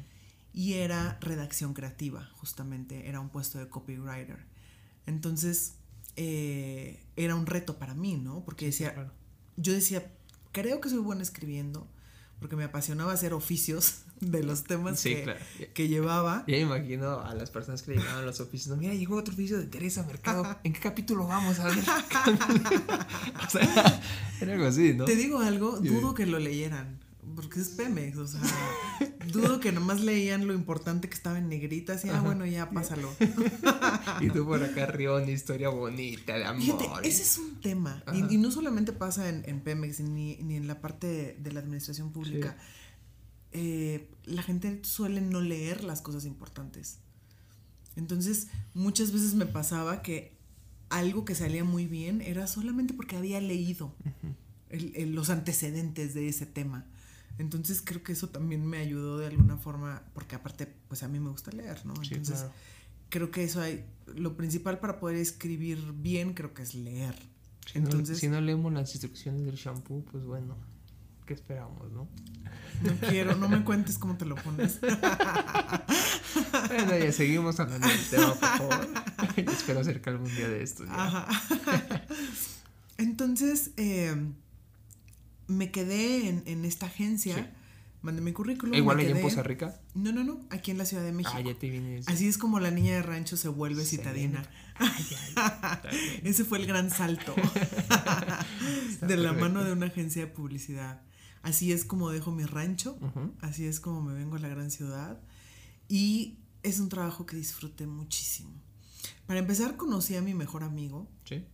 [0.52, 4.44] y era redacción creativa, justamente, era un puesto de copywriter.
[5.06, 5.74] Entonces,
[6.16, 8.44] eh, era un reto para mí, ¿no?
[8.44, 9.12] Porque decía,
[9.56, 10.12] yo decía,
[10.52, 11.88] creo que soy buena escribiendo,
[12.40, 15.36] porque me apasionaba hacer oficios de los temas que,
[15.72, 16.44] que, llevaba.
[16.48, 18.76] Ya me imagino a las personas que le llegaban los oficios.
[18.76, 20.58] mira, llegó otro oficio de Teresa Mercado.
[20.64, 21.78] ¿En qué capítulo vamos a ver?
[23.46, 24.02] o sea,
[24.40, 25.04] era algo así, ¿no?
[25.04, 26.98] Te digo algo, dudo que lo leyeran
[27.34, 28.40] porque es Pemex, o sea,
[29.32, 33.10] dudo que nomás leían lo importante que estaba en negritas y, ah, bueno, ya pásalo.
[34.20, 36.62] y tú por acá río una historia bonita de amor.
[36.62, 41.36] Fíjate, ese es un tema, y, no solamente pasa en, Pemex, ni, en la parte
[41.38, 42.56] de, la administración pública.
[43.52, 46.98] Eh, la gente suele no leer las cosas importantes.
[47.96, 50.38] Entonces, muchas veces me pasaba que
[50.88, 53.94] algo que salía muy bien era solamente porque había leído
[54.70, 56.86] los antecedentes de ese tema.
[57.40, 61.18] Entonces creo que eso también me ayudó de alguna forma, porque aparte, pues a mí
[61.18, 61.94] me gusta leer, ¿no?
[62.02, 62.44] Entonces
[63.08, 67.14] creo que eso hay, lo principal para poder escribir bien creo que es leer.
[67.66, 70.58] Si, Entonces, no, si no leemos las instrucciones del shampoo, pues bueno,
[71.24, 72.08] ¿qué esperamos, no?
[72.82, 74.78] No quiero, no me cuentes cómo te lo pones.
[74.80, 74.98] bueno,
[76.98, 78.88] ya seguimos hablando del tema, por favor.
[79.36, 80.84] Espero acercar algún día de esto.
[80.88, 81.26] Ajá.
[82.98, 84.14] Entonces, eh,
[85.50, 87.52] me quedé en, esta agencia.
[88.02, 88.74] Mandé mi currículum.
[88.74, 89.78] ¿Igual allá en Costa Rica?
[89.94, 91.34] No, no, no, aquí en la Ciudad de México.
[91.34, 92.00] Ah, ya te.
[92.06, 94.48] Así es como la niña de rancho se vuelve citadina.
[96.24, 97.34] Ese fue el gran salto
[99.02, 101.02] de la mano de una agencia de publicidad.
[101.42, 102.98] Así es como dejo mi rancho,
[103.40, 105.20] así es como me vengo a la gran ciudad
[105.88, 108.50] y es un trabajo que disfruté muchísimo.
[109.26, 111.44] Para empezar conocí a mi mejor amigo ¿Sí?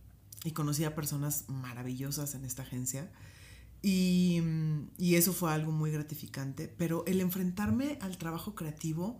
[0.43, 3.09] y conocí a personas maravillosas en esta agencia
[3.81, 4.41] y,
[4.97, 9.17] y, eso fue algo muy gratificante, pero el enfrentarme al trabajo creativo,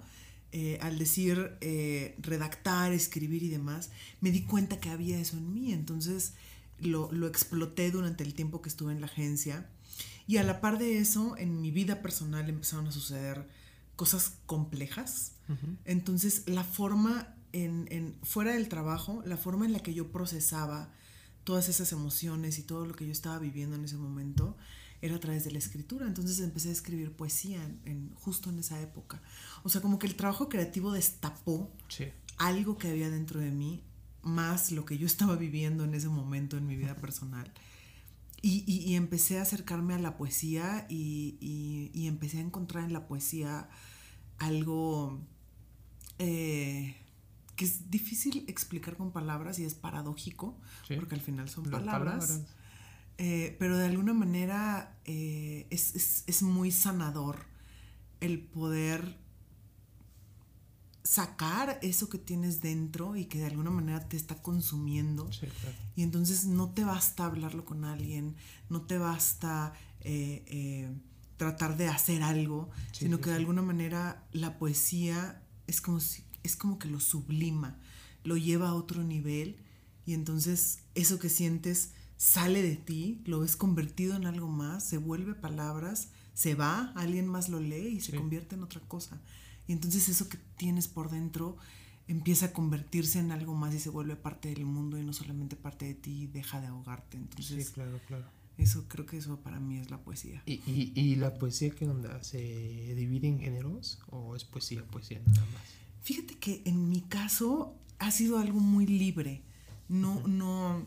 [0.51, 3.91] eh, al decir eh, redactar, escribir y demás,
[4.21, 6.33] me di cuenta que había eso en mí, entonces
[6.79, 9.69] lo, lo, exploté durante el tiempo que estuve en la agencia.
[10.25, 13.47] Y a la par de eso, en mi vida personal empezaron a suceder
[13.95, 15.33] cosas complejas,
[15.85, 20.91] entonces la forma en, en, fuera del trabajo, la forma en la que yo procesaba,
[21.47, 24.57] todas esas emociones y todo lo que yo estaba viviendo en ese momento
[25.01, 26.05] era a través de la escritura.
[26.05, 29.21] Entonces empecé a escribir poesía en, justo en esa época.
[29.63, 31.71] O sea, como que el trabajo creativo destapó
[32.37, 33.81] algo que había dentro de mí,
[34.23, 37.49] más lo que yo estaba viviendo en ese momento en mi vida personal.
[38.41, 41.37] Y, empecé a acercarme a la poesía y,
[41.93, 43.69] y, empecé a encontrar en la poesía
[44.37, 45.21] algo...
[46.19, 46.97] Eh,
[47.57, 50.55] que es difícil explicar con palabras y es paradójico,
[50.95, 52.43] porque al final son palabras.
[53.17, 57.47] Eh, pero de alguna manera eh, es, muy sanador
[58.21, 59.17] el poder
[61.01, 65.27] sacar eso que tienes dentro y que de alguna manera te está consumiendo.
[65.95, 68.35] Y entonces no te basta hablarlo con alguien,
[68.69, 70.95] no te basta eh,
[71.37, 76.55] tratar de hacer algo, sino que de alguna manera la poesía es como si es
[76.55, 77.77] como que lo sublima,
[78.23, 79.57] lo lleva a otro nivel
[80.05, 84.97] y entonces eso que sientes sale de ti, lo ves convertido en algo más, se
[84.97, 89.21] vuelve palabras, se va, alguien más lo lee y se convierte en otra cosa.
[89.67, 91.57] Y entonces eso que tienes por dentro
[92.07, 95.55] empieza a convertirse en algo más y se vuelve parte del mundo y no solamente
[95.55, 97.17] parte de ti y deja de ahogarte.
[97.17, 98.25] Entonces, sí, claro, claro.
[98.57, 100.41] Eso creo que eso para mí es la poesía.
[100.45, 102.23] ¿Y, y, y la poesía qué onda?
[102.23, 102.39] ¿Se
[102.95, 105.61] divide en géneros o es poesía, poesía nada más?
[106.07, 109.41] Fíjate que en mi caso ha sido algo muy libre.
[109.89, 110.85] No, no.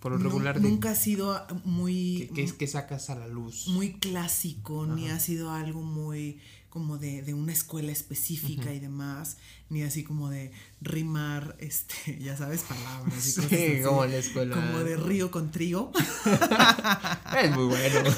[0.00, 0.62] Por lo regular.
[0.62, 2.30] nunca ha sido muy.
[2.34, 3.68] Que, que, sacas a la luz.
[3.68, 6.40] Muy clásico, ni ha sido algo muy
[6.70, 9.38] como de, de una escuela específica y demás,
[9.70, 14.54] ni así como de rimar, este, ya sabes, palabras y cosas así, como la escuela.
[14.54, 15.92] Como de río con trigo.
[17.42, 18.10] es muy bueno.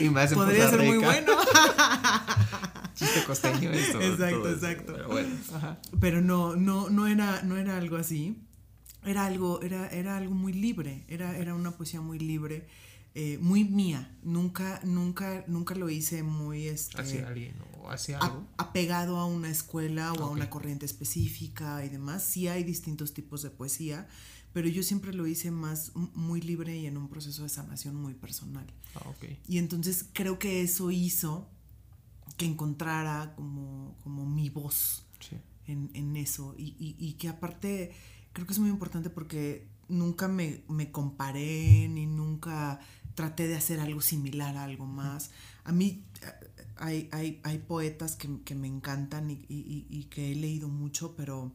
[0.00, 1.32] Y más en Podría ser muy bueno.
[2.96, 4.00] Chiste costeño esto.
[4.00, 4.92] Exacto, exacto.
[4.94, 5.36] Pero bueno.
[6.00, 8.38] Pero no, no, no era, no era algo así.
[9.04, 11.04] Era algo, era, era algo muy libre.
[11.06, 12.66] Era, era una poesía muy libre.
[13.14, 14.16] Eh, muy mía.
[14.22, 18.46] Nunca, nunca, nunca lo hice muy este, hacia alguien o hacia algo.
[18.56, 22.22] apegado a una escuela o a una corriente específica y demás.
[22.22, 24.08] Sí hay distintos tipos de poesía,
[24.52, 28.14] pero yo siempre lo hice más muy libre y en un proceso de sanación muy
[28.14, 28.66] personal.
[28.94, 29.38] Ah, okay.
[29.46, 31.48] Y entonces creo que eso hizo
[32.36, 35.06] que encontrara como, como mi voz
[35.66, 36.54] en, en, eso.
[36.56, 37.92] Y, y, y que aparte
[38.32, 42.80] creo que es muy importante porque nunca me, me comparé ni nunca
[43.14, 45.30] traté de hacer algo similar a algo más.
[45.64, 46.04] A mí
[46.76, 51.16] hay, hay, hay poetas que, que, me encantan y, y, y, que he leído mucho,
[51.16, 51.52] pero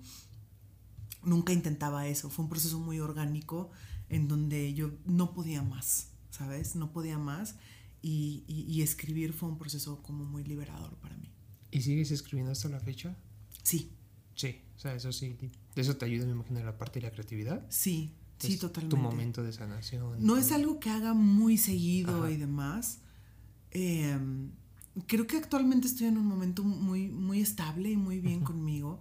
[1.24, 2.30] nunca intentaba eso.
[2.30, 3.70] Fue un proceso muy orgánico
[4.10, 6.76] en donde yo no podía más, ¿sabes?
[6.76, 7.56] No podía más
[8.02, 11.30] y, y escribir fue un proceso como muy liberador para mí.
[11.72, 13.16] ¿Y sigues escribiendo hasta la fecha?
[13.64, 13.92] Sí.
[14.36, 15.36] Sí, o sea, eso sí.
[15.76, 17.66] ¿Eso te ayuda, me imagino, en la parte de la creatividad?
[17.70, 18.16] Sí,
[18.48, 18.96] Sí, totalmente.
[18.96, 20.16] Tu momento de sanación.
[20.20, 23.00] No es algo que haga muy seguido y demás.
[23.72, 24.52] Em,
[25.08, 29.00] creo que actualmente estoy en un momento muy, muy estable y muy bien conmigo.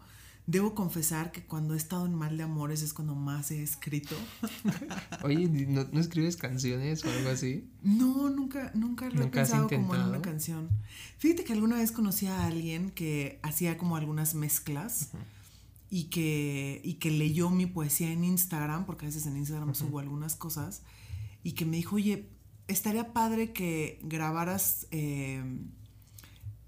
[0.51, 4.17] Debo confesar que cuando he estado en mal de amores es cuando más he escrito.
[5.23, 7.71] Oye, ¿no, escribes canciones o algo así?
[7.85, 10.69] No, nunca, nunca lo he pensado como en una canción.
[11.19, 15.11] Fíjate que alguna vez conocí a alguien que hacía como algunas mezclas
[15.89, 20.01] y que, y que leyó mi poesía en Instagram, porque a veces en Instagram subo
[20.01, 20.83] algunas cosas,
[21.45, 22.29] y que me dijo, oye,
[22.67, 25.45] estaría padre que grabaras eh,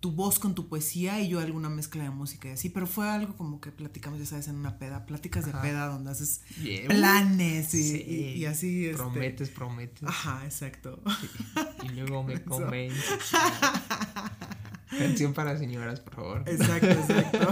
[0.02, 3.08] tu voz con tu poesía y yo alguna mezcla de música y así, pero fue
[3.08, 6.40] algo como que platicamos, ya sabes, en una peda, pláticas de peda donde haces
[6.88, 8.86] planes y, así.
[8.86, 10.02] Este prometes, prometes.
[10.02, 11.00] Ajá, exacto.
[11.84, 13.04] Y luego me convences.
[14.98, 16.44] Canción para señoras, por favor.
[16.48, 17.48] Exacto, exacto.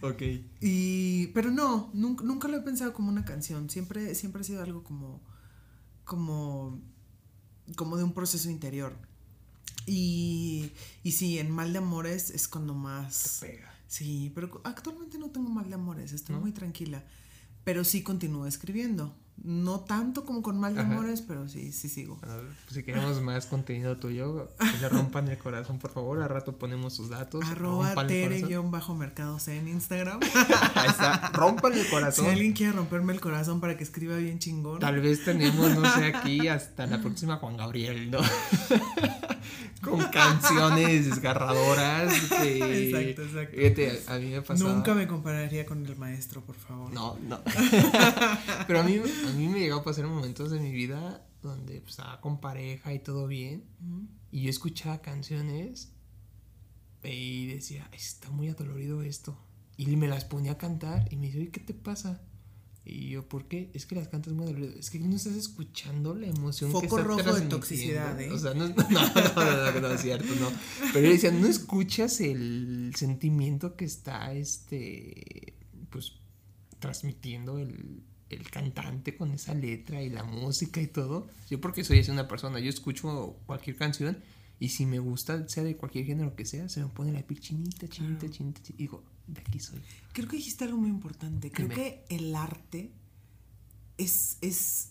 [0.06, 0.22] ok.
[0.60, 3.68] Y, pero no, nunca, nunca lo he pensado como una canción.
[3.68, 5.20] Siempre, siempre ha sido algo como,
[6.04, 6.80] como,
[7.74, 8.96] como de un proceso interior.
[9.86, 10.72] Y,
[11.02, 13.38] y sí, en Mal de Amores es cuando más...
[13.40, 13.68] pega.
[13.88, 17.04] Sí, pero actualmente no tengo Mal de Amores, estoy muy tranquila.
[17.64, 19.14] Pero sí continúo escribiendo.
[19.44, 22.16] No tanto como con mal de amores, pero sí, sí sigo.
[22.20, 26.22] pues si queremos más contenido tuyo, que le rompan el corazón, por favor.
[26.22, 27.44] Al rato ponemos sus datos.
[27.46, 30.20] Arroba tere-mercados en Instagram.
[30.74, 32.26] Ahí está, rompan el corazón.
[32.26, 34.78] Si alguien quiere romperme el corazón para que escriba bien chingón.
[34.78, 38.20] Tal vez tenemos, no sé, aquí hasta la próxima Juan Gabriel, ¿no?
[39.82, 42.12] con canciones desgarradoras.
[42.14, 44.12] exacto, exacto.
[44.12, 46.92] a mí me Nunca me compararía con el maestro, por favor.
[46.92, 47.40] No, no.
[48.66, 51.90] Pero a mí, a mí me llegó a pasar momentos de mi vida donde pues,
[51.98, 53.64] estaba con pareja y todo bien.
[54.30, 55.92] Y yo escuchaba canciones
[57.02, 59.36] y decía, está muy adolorido esto.
[59.76, 62.22] Y me las ponía a cantar y me dice, ¿qué te pasa?
[62.84, 63.70] Y yo, ¿por qué?
[63.74, 64.74] Es que las cantas muy dolorido.
[64.78, 68.30] Es que no estás escuchando la emoción Foco que rojo de toxicidad, ¿eh?
[68.32, 70.50] O sea, no, no, no, no, no, es cierto, no.
[70.92, 75.54] Pero yo decía, no escuchas el sentimiento que está, este,
[75.90, 76.14] pues,
[76.80, 81.28] transmitiendo el, el cantante con esa letra y la música y todo.
[81.50, 84.18] Yo porque soy así una persona, yo escucho cualquier canción
[84.58, 87.40] y si me gusta, sea de cualquier género que sea, se me pone la piel
[87.40, 89.80] chinita, chinita, chinita, chinita, y digo, de aquí soy.
[90.12, 91.50] Creo que dijiste algo muy importante.
[91.50, 92.92] Creo que el arte
[93.98, 94.90] es, es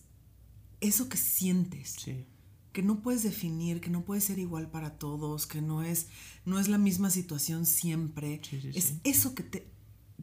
[0.80, 1.96] eso que sientes.
[2.00, 2.26] Sí.
[2.74, 6.08] Que no puedes definir, que no puede ser igual para todos, que no es,
[6.46, 8.42] no es la misma situación siempre.
[8.74, 9.68] es eso que te,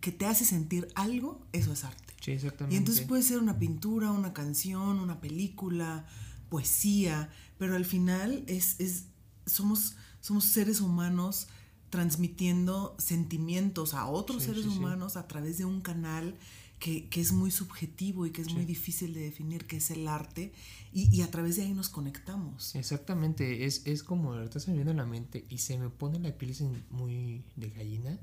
[0.01, 2.14] que te hace sentir algo, eso es arte.
[2.20, 2.74] Sí, exactamente.
[2.74, 6.07] Y entonces puede ser una pintura, una canción, una película,
[6.48, 9.05] poesía, pero al final es, es
[9.48, 11.48] somos, somos seres humanos
[11.90, 16.37] transmitiendo sentimientos a otros seres humanos a través de un canal
[16.78, 20.52] que, es muy subjetivo y que es muy difícil de definir, que es el arte,
[20.92, 22.74] y, a través de ahí nos conectamos.
[22.74, 26.18] Exactamente, es, es como ahorita se me viene a la mente y se me pone
[26.18, 26.54] la piel
[26.90, 28.18] muy de gallina,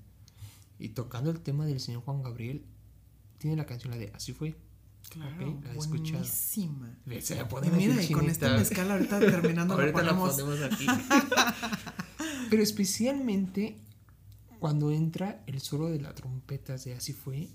[0.80, 2.66] y tocando el tema del señor Juan Gabriel,
[3.38, 4.56] tiene la canción la de Así fue.
[5.10, 6.98] Claro, la buenísima.
[7.22, 10.88] Se pone Mira, y con esta mezcal ahorita terminando ahorita la ponemos aquí.
[12.50, 13.80] Pero especialmente
[14.60, 17.50] cuando entra el solo de la trompeta de Así fue.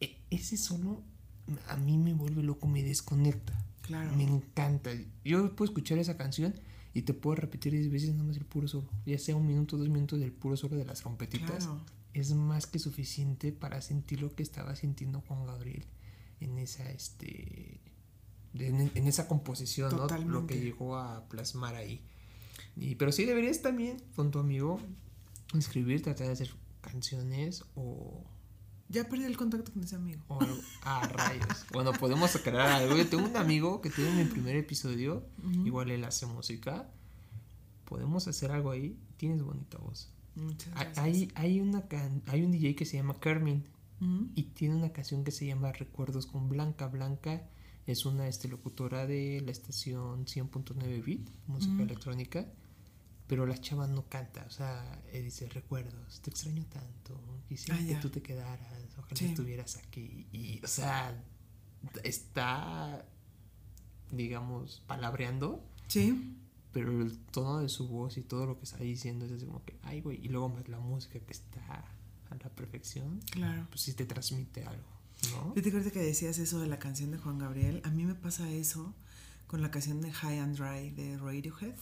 [0.00, 1.02] E, ese solo
[1.68, 3.52] a mí me vuelve loco, me desconecta.
[3.82, 4.14] Claro.
[4.16, 4.90] Me encanta.
[5.24, 6.54] Yo puedo escuchar esa canción
[6.92, 8.88] y te puedo repetir 10 veces nomás el puro solo.
[9.04, 11.68] Ya sea un minuto, dos minutos del puro solo de las trompetitas.
[12.16, 15.84] Es más que suficiente para sentir lo que estaba sintiendo Juan Gabriel
[16.40, 17.82] en esa este
[18.54, 20.06] en, esa composición, ¿no?
[20.20, 22.00] Lo que llegó a plasmar ahí.
[22.74, 24.80] Y, pero sí deberías también con tu amigo
[25.54, 28.24] escribir, tratar de hacer canciones o...
[28.88, 30.22] Ya perdí el contacto con ese amigo.
[30.28, 30.38] O,
[30.84, 31.66] ah, rayos.
[31.70, 32.96] bueno, podemos crear algo.
[32.96, 35.28] Yo tengo un amigo que tuve en mi primer episodio,
[35.66, 36.88] igual él hace música.
[37.84, 38.98] Podemos hacer algo ahí.
[39.18, 40.15] Tienes bonita voz.
[40.36, 40.98] Muchas gracias.
[40.98, 41.84] Hay, hay, una
[42.26, 43.64] hay un DJ que se llama Carmen
[44.34, 46.86] y tiene una canción que se llama Recuerdos con Blanca.
[46.86, 47.48] Blanca
[47.86, 52.46] es una este, locutora de la estación 100.9 bit, música electrónica,
[53.26, 57.18] pero la chava no canta, o sea, dice recuerdos, te extraño tanto,
[57.48, 61.24] quisiera ah, que tú te quedaras, ojalá estuvieras aquí, y, o sea,
[62.02, 63.06] está,
[64.10, 65.64] digamos, palabreando.
[65.88, 66.36] Sí.
[66.76, 69.64] Pero el tono de su voz y todo lo que está diciendo es así como
[69.64, 71.86] que, ay, güey, y luego más la música que está
[72.28, 73.18] a la perfección.
[73.30, 73.66] Claro.
[73.70, 74.84] Pues sí te transmite algo.
[75.54, 77.80] Yo te acuerdo que decías eso de la canción de Juan Gabriel.
[77.84, 78.94] A mí me pasa eso
[79.46, 81.76] con la canción de High and Dry de Radiohead.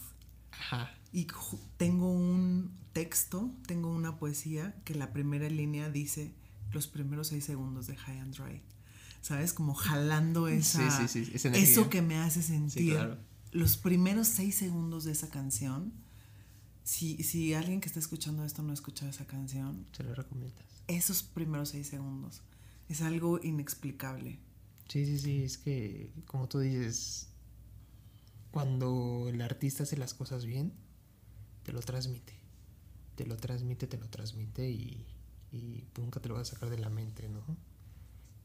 [0.51, 0.89] Ajá.
[1.11, 1.27] Y
[1.75, 6.31] tengo un texto, tengo una poesía que la primera línea dice
[6.71, 8.61] los primeros seis segundos de High and Dry.
[9.19, 9.51] ¿Sabes?
[9.51, 13.17] Como jalando esa, sí, eso que me hace sentir.
[13.55, 15.93] Los primeros seis segundos de esa canción.
[16.83, 20.65] Si, si alguien que está escuchando esto no ha escuchado esa canción, se lo recomiendas.
[20.87, 22.41] Esos primeros seis segundos
[22.89, 24.39] es algo inexplicable.
[24.89, 27.29] Sí, sí, sí, es que como tú dices,
[28.51, 30.73] cuando el artista hace las cosas bien,
[31.63, 32.33] te lo transmite.
[33.15, 35.05] te lo transmite, te lo transmite y,
[35.51, 37.41] y nunca te lo vas a sacar de la mente, ¿no?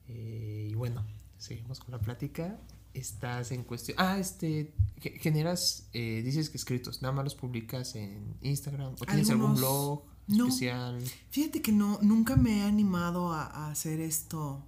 [0.09, 1.05] Eh, y bueno,
[1.39, 2.59] seguimos con la plática.
[2.95, 3.97] Estás en cuestión.
[4.01, 4.75] Ah, este.
[5.01, 8.95] Generas, eh, dices que escritos, nada más los publicas en Instagram.
[9.01, 11.01] ¿O tienes algún blog especial?
[11.31, 14.67] Fíjate que no, nunca me he animado a, hacer esto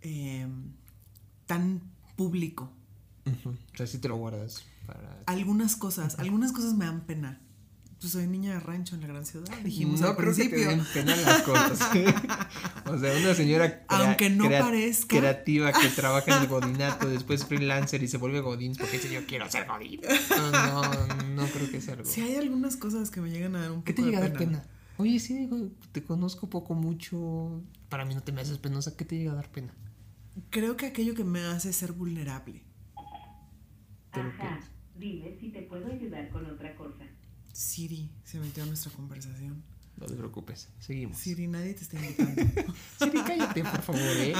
[0.00, 0.72] em,
[1.46, 1.82] tan
[2.16, 2.72] público.
[3.44, 5.22] O sea, sí te lo guardas para.
[5.26, 7.40] Algunas cosas, algunas cosas me dan pena
[8.00, 10.68] pues soy niña de rancho en la gran ciudad, dijimos no al principio.
[10.68, 11.80] Que te pena las cosas.
[12.86, 15.18] o sea, una señora Aunque no parezca.
[15.18, 19.26] creativa que trabaja en el godinato, después freelancer y se vuelve godín porque dice yo
[19.26, 20.00] quiero ser godín.
[20.30, 22.08] No, no, no creo que sea algo.
[22.08, 24.22] Sí hay algunas cosas que me llegan a dar un poco ¿Qué te llega a
[24.22, 24.64] dar pena?
[24.98, 27.62] Oye, sí, digo, te conozco poco, mucho.
[27.88, 28.96] Para mí no te me haces penosa.
[28.96, 29.74] ¿Qué te llega a dar pena?
[30.50, 32.62] Creo que aquello que me hace ser vulnerable.
[34.12, 34.60] Ajá.
[34.96, 37.04] Dime si te puedo ayudar con otra cosa.
[37.58, 39.64] Siri se metió a nuestra conversación.
[39.96, 41.18] No te preocupes, seguimos.
[41.18, 42.72] Siri, nadie te está invitando.
[43.00, 44.32] Siri, cállate, por favor, ¿eh?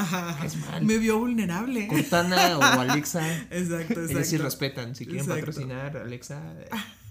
[0.44, 0.84] Es mal.
[0.84, 1.88] Me vio vulnerable.
[1.88, 3.28] Cortana o Alexa.
[3.50, 4.00] Exacto, exacto.
[4.02, 4.94] Ellos sí respetan.
[4.94, 6.40] Si quieren patrocinar, Alexa.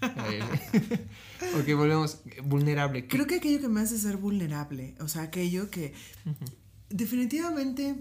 [0.00, 2.20] ok, volvemos.
[2.42, 3.06] Vulnerable.
[3.06, 5.92] Creo que aquello que me hace ser vulnerable, o sea, aquello que.
[6.88, 7.96] Definitivamente,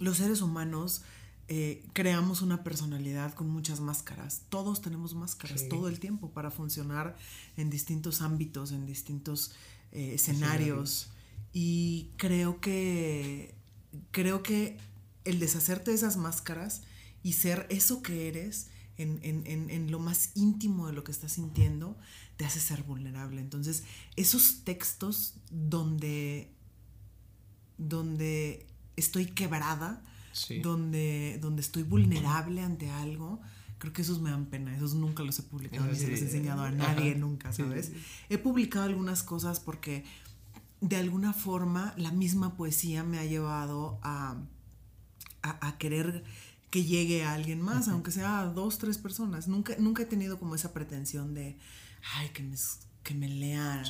[0.00, 1.04] los seres humanos
[1.50, 4.42] eh, creamos una personalidad con muchas máscaras.
[4.50, 7.16] Todos tenemos máscaras todo el tiempo para funcionar
[7.56, 9.52] en distintos ámbitos, en distintos
[9.90, 11.08] eh, escenarios.
[11.54, 13.54] Y creo que,
[14.10, 14.76] creo que
[15.24, 16.82] el deshacerte de esas máscaras
[17.22, 18.68] y ser eso que eres
[18.98, 21.96] en, en, lo más íntimo de lo que estás sintiendo,
[22.36, 23.40] te hace ser vulnerable.
[23.40, 23.84] Entonces,
[24.16, 26.52] esos textos donde,
[27.78, 30.02] donde estoy quebrada,
[30.62, 33.40] donde, donde estoy vulnerable ante algo,
[33.78, 36.24] creo que esos me dan pena, esos nunca los he publicado, ni se los he
[36.24, 37.92] enseñado a nadie nunca, ¿sabes?
[38.28, 40.04] He publicado algunas cosas porque
[40.80, 44.36] de alguna forma la misma poesía me ha llevado a,
[45.42, 46.24] a, querer
[46.70, 49.48] que llegue a alguien más, aunque sea a dos, tres personas.
[49.48, 51.56] Nunca, nunca he tenido como esa pretensión de,
[52.14, 52.56] ay, que me,
[53.02, 53.84] que me lean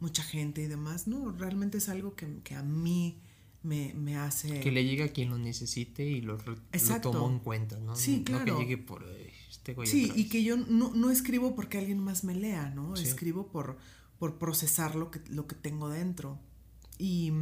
[0.00, 1.06] mucha gente y demás.
[1.06, 3.18] No, realmente es algo que, que a mí
[3.64, 4.60] me, hace...
[4.60, 7.96] Que le llegue a quien lo necesite y lo, lo tomo en cuenta, ¿no?
[7.96, 8.44] Sí, claro.
[8.44, 9.04] No que llegue por
[9.50, 12.94] este Sí, y que yo no, escribo porque alguien más me lea, ¿no?
[12.94, 13.78] Escribo por,
[14.18, 16.38] por procesar lo que, lo que tengo dentro.
[16.98, 17.32] Y,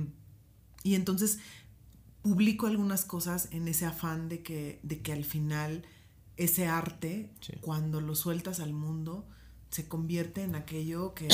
[0.85, 1.39] entonces
[2.23, 5.85] publico algunas cosas en ese afán de que, de que al final
[6.37, 9.27] ese arte, cuando lo sueltas al mundo,
[9.71, 11.29] se convierte en aquello que,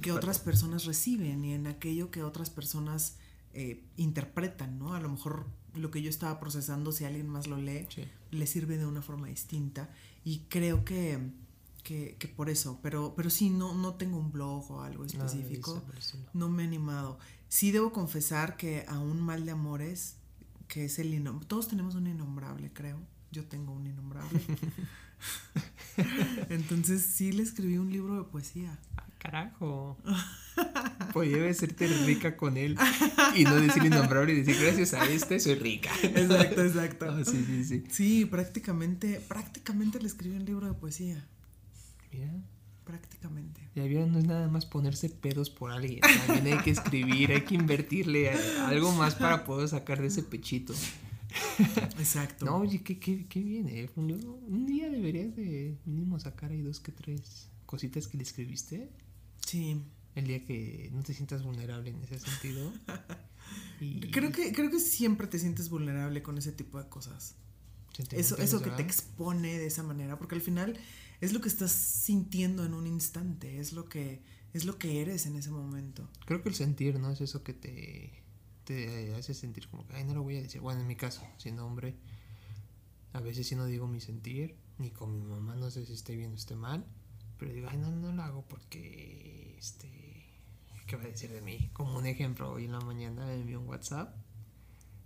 [0.00, 3.18] que otras personas reciben y en aquello que otras personas
[3.58, 4.92] eh, interpretan, ¿no?
[4.92, 7.88] A lo mejor lo que yo estaba procesando, si alguien más lo lee,
[8.30, 9.88] le sirve de una forma distinta.
[10.24, 11.18] Y creo que,
[11.82, 15.82] que, por eso, pero, pero sí, no, no tengo un blog o algo específico.
[16.34, 16.50] no.
[16.50, 17.18] me he animado.
[17.48, 20.16] Sí debo confesar que a un mal de amores,
[20.68, 22.98] que es el innombrable, todos tenemos un innombrable, creo.
[23.32, 24.38] Yo tengo un innombrable.
[26.50, 28.78] Entonces sí le escribí un libro de poesía.
[28.96, 29.98] Ah, carajo.
[31.12, 32.76] Podría hacerte rica con él
[33.34, 35.90] y no decir innombrable y decir gracias a este soy rica.
[36.02, 37.06] Exacto, exacto.
[37.10, 37.84] Ah, sí, sí, sí.
[37.90, 41.26] Sí, prácticamente, prácticamente le escribí un libro de poesía.
[42.12, 42.32] Mira.
[42.84, 43.68] Prácticamente.
[43.74, 46.00] Ya vieron, no es nada más ponerse pedos por alguien.
[46.28, 50.72] También hay que escribir, hay que invertirle algo más para poder sacar de ese pechito.
[51.98, 52.44] Exacto.
[52.44, 53.90] No, oye, qué, qué, qué bien, ¿eh?
[53.96, 58.90] Un, día deberías de mínimo sacar ahí dos que tres cositas que le escribiste.
[59.44, 59.82] Sí.
[60.14, 62.72] El día que no te sientas vulnerable en ese sentido.
[64.10, 67.34] creo, que, creo que siempre te sientes vulnerable con ese tipo de cosas.
[68.12, 70.78] Eso, eso que te expone de esa manera, porque al final
[71.20, 74.22] es lo que estás sintiendo en un instante, es lo que,
[74.52, 76.08] es lo que eres en ese momento.
[76.26, 77.10] Creo que el sentir, ¿no?
[77.10, 78.25] Es eso que te
[78.66, 80.60] te hace sentir como que, ay, no lo voy a decir.
[80.60, 81.94] Bueno, en mi caso, siendo hombre,
[83.12, 86.16] a veces sí no digo mi sentir, ni con mi mamá, no sé si esté
[86.16, 86.84] bien o esté mal,
[87.38, 90.26] pero digo, ay, no, no lo hago porque, este,
[90.86, 91.70] ¿qué va a decir de mí?
[91.72, 94.16] Como un ejemplo, hoy en la mañana me envió un WhatsApp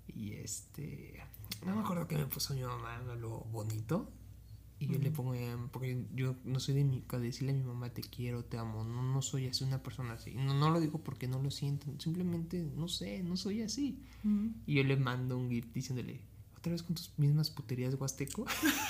[0.08, 1.22] y este,
[1.64, 4.10] no me acuerdo que me puso mi mamá, lo bonito,
[4.80, 5.34] y yo le pongo,
[5.72, 9.02] porque yo no soy de, mi, decirle a mi mamá te quiero, te amo, no,
[9.02, 10.32] no soy así, una persona así.
[10.34, 14.02] No, no lo digo porque no lo siento, simplemente no sé, no soy así.
[14.66, 16.22] Y yo le mando un gift diciéndole,
[16.56, 18.46] otra vez con tus mismas puterías huasteco.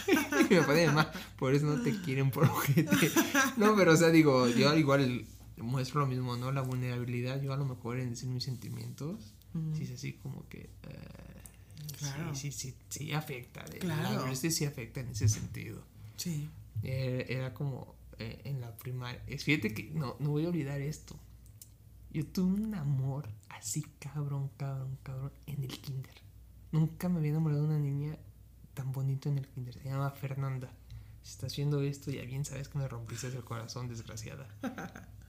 [0.49, 3.11] y me por eso no te quieren por ojete.
[3.57, 5.27] no, pero o sea, digo, yo igual
[5.57, 6.53] muestro lo mismo, ¿no?
[6.53, 9.35] La vulnerabilidad, yo a lo mejor en decir mis sentimientos,
[9.77, 10.71] si es así como que...
[10.89, 11.30] Eh,
[11.99, 12.35] Claro.
[12.35, 13.65] Sí, sí, sí, sí afecta.
[13.65, 14.27] Claro.
[14.27, 15.83] este sí afecta en ese sentido.
[16.17, 16.49] Sí.
[16.83, 19.23] Eh, era como, eh, en la primaria.
[19.39, 21.19] Fíjate que no, no voy a olvidar esto.
[22.13, 26.15] Yo tuve un amor así cabrón, cabrón, cabrón en el kinder.
[26.73, 28.19] Nunca me había enamorado de una niña
[28.75, 29.75] tan bonita en el kinder.
[29.75, 30.73] Se llama Fernanda.
[31.23, 34.49] Si estás viendo esto, ya bien sabes que me rompiste el corazón, desgraciada.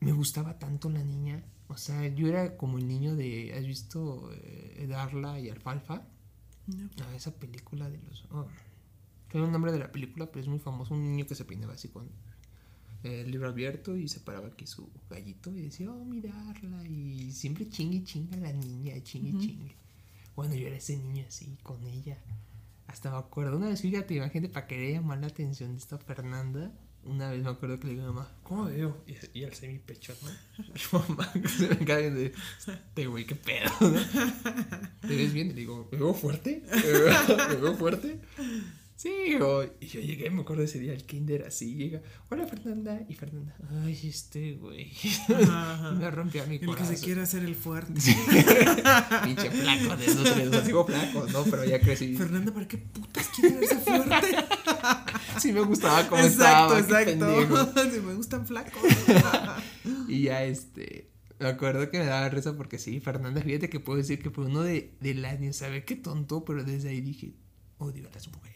[0.00, 1.44] me gustaba tanto la niña.
[1.68, 3.54] O sea, yo era como el niño de.
[3.56, 6.06] ¿Has visto eh, Darla y Alfalfa?
[6.66, 6.88] No.
[7.02, 8.24] Ah, esa película de los.
[8.30, 8.46] Oh,
[9.34, 10.94] no el nombre de la película, pero es muy famoso.
[10.94, 12.08] Un niño que se peinaba así con
[13.02, 16.84] el libro abierto y se paraba aquí su gallito y decía, oh, mirarla.
[16.86, 19.76] Y siempre chingue chinga la niña, chingue chingue.
[20.34, 22.18] Bueno, yo era ese niño así con ella.
[22.86, 26.72] Hasta me acuerdo, una vez, fíjate, imagínate, para querer llamar la atención de esta Fernanda,
[27.06, 28.96] una vez me acuerdo que le digo a mamá, ¿cómo veo?
[29.06, 30.64] Y, y alcé mi pecho, ¿no?
[30.74, 34.00] Y mamá se me cae de, este güey, qué pedo, ¿no?
[35.08, 35.48] ¿Te ves bien?
[35.48, 36.62] Y le digo, ¿me veo fuerte?
[36.70, 38.20] ¿Me veo fuerte?
[38.96, 43.14] Sí, y yo llegué, me acuerdo ese día al kinder así, llega, hola Fernanda, y
[43.14, 44.90] Fernanda, ay, este güey,
[45.98, 46.86] me rompió mi corazón.
[46.86, 47.92] El que se quiere hacer el fuerte.
[49.24, 51.44] Pinche flaco de esos tres, sigo flaco, ¿no?
[51.44, 52.16] Pero ya crecí.
[52.16, 54.14] Fernanda, ¿para qué putas quiere verse fuerte?
[55.40, 57.90] sí me gustaba cómo exacto, estaba, exacto.
[57.90, 58.82] sí me gustan flacos.
[60.08, 63.98] y ya, este, me acuerdo que me daba risa porque sí, Fernanda, fíjate que puedo
[63.98, 66.46] decir que fue uno de, del año, ¿sabe qué tonto?
[66.46, 67.34] Pero desde ahí dije,
[67.76, 68.55] odio a las mujeres.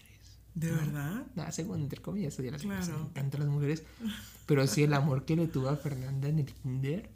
[0.55, 1.27] ¿De verdad?
[1.35, 2.89] Nada, según entre comillas, odia a las mujeres.
[2.89, 3.85] Me encantan las mujeres.
[4.47, 7.11] Pero sí, el amor que le tuvo a Fernanda en el kinder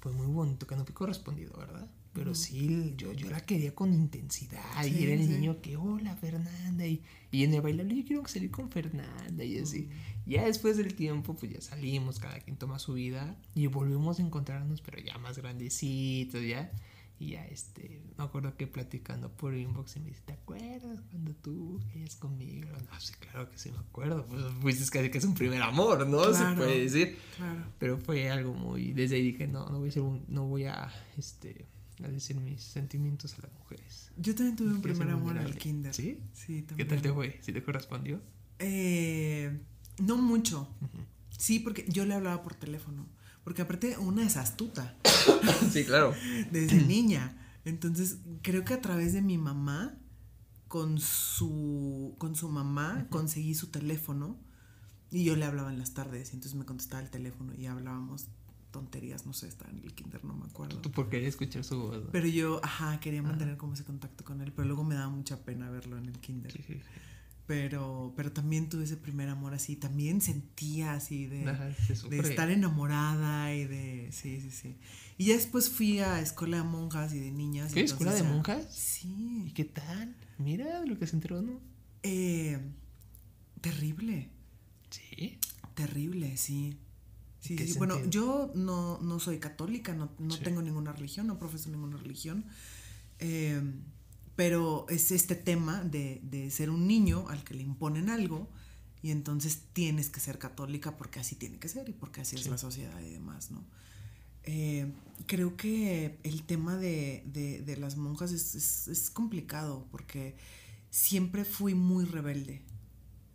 [0.00, 1.88] fue muy bonito, que no fue correspondido, ¿verdad?
[2.14, 4.84] Pero sí, yo, yo la quería con intensidad.
[4.84, 6.86] y era el niño que, hola Fernanda.
[6.86, 9.44] Y, y en el bailable yo quiero salir con Fernanda.
[9.44, 9.88] Y así.
[10.26, 13.36] Ya después del tiempo, pues ya salimos, cada quien toma su vida.
[13.54, 16.72] Y volvemos a encontrarnos, pero ya más grandecitos, ya.
[17.20, 21.34] Y ya, este, me acuerdo que platicando por inbox y me dice, ¿te acuerdas cuando
[21.34, 22.68] tú querías conmigo?
[22.70, 24.24] No, sí, claro que sí me acuerdo.
[24.26, 26.32] Pues, pues es casi que es un primer amor, ¿no?
[26.32, 27.18] Se puede decir.
[27.36, 27.64] Claro.
[27.78, 30.66] Pero fue algo muy, desde ahí dije, no, no voy a ser un, no voy
[30.66, 31.66] a, este,
[32.04, 34.12] a decir mis sentimientos a las mujeres.
[34.16, 35.92] Yo también tuve un primer amor al kinder.
[35.92, 36.20] ¿Sí?
[36.34, 36.88] Sí, también.
[36.88, 37.38] ¿Qué tal te fue?
[37.42, 38.20] ¿Sí te correspondió?
[38.60, 39.58] Eh,
[39.98, 40.68] no mucho.
[41.36, 43.06] Sí, porque yo le hablaba por teléfono.
[43.48, 44.94] Porque aparte una es astuta.
[45.72, 46.14] sí, claro.
[46.52, 47.34] Desde niña.
[47.64, 49.94] Entonces, creo que a través de mi mamá,
[50.68, 54.36] con su, con su mamá, conseguí su teléfono
[55.10, 56.32] y yo le hablaba en las tardes.
[56.32, 58.26] Y entonces me contestaba el teléfono y hablábamos
[58.70, 60.82] tonterías, no sé, estaba en el kinder, no me acuerdo.
[60.82, 62.02] Tú por querer escuchar su voz.
[62.12, 65.42] Pero yo, ajá, quería mantener como ese contacto con él, pero luego me daba mucha
[65.42, 66.52] pena verlo en el kinder.
[66.52, 67.00] Sí, sí, sí
[67.48, 71.46] pero, pero también tuve ese primer amor así, también sentía así de,
[72.10, 74.76] de estar enamorada y de, sí, sí, sí.
[75.16, 77.72] Y ya después fui a escuela de monjas y de niñas.
[77.72, 78.66] ¿Qué escuela de monjas?
[78.70, 79.44] Sí.
[79.46, 80.14] ¿Y qué tal?
[80.36, 81.58] Mira lo que se enteró, ¿no?
[82.02, 82.60] Eh,
[83.62, 84.28] terrible.
[84.90, 85.38] Sí.
[85.72, 86.78] Terrible, sí.
[87.40, 87.78] Sí, sí.
[87.78, 92.44] Bueno, yo no, no soy católica, no, no tengo ninguna religión, no profeso ninguna religión.
[93.20, 93.62] Eh,
[94.38, 98.48] pero es este tema de, de, ser un niño al que le imponen algo
[99.02, 102.46] y entonces tienes que ser católica porque así tiene que ser y porque así es
[102.46, 103.64] la sociedad y demás, ¿no?
[104.44, 104.92] Eh,
[105.26, 110.36] creo que el tema de, de, las monjas es, es, es, complicado porque
[110.88, 112.62] siempre fui muy rebelde,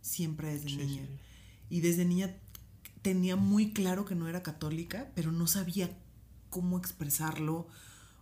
[0.00, 1.06] siempre desde niña.
[1.68, 2.34] Y desde niña
[3.02, 5.94] tenía muy claro que no era católica, pero no sabía
[6.48, 7.68] cómo expresarlo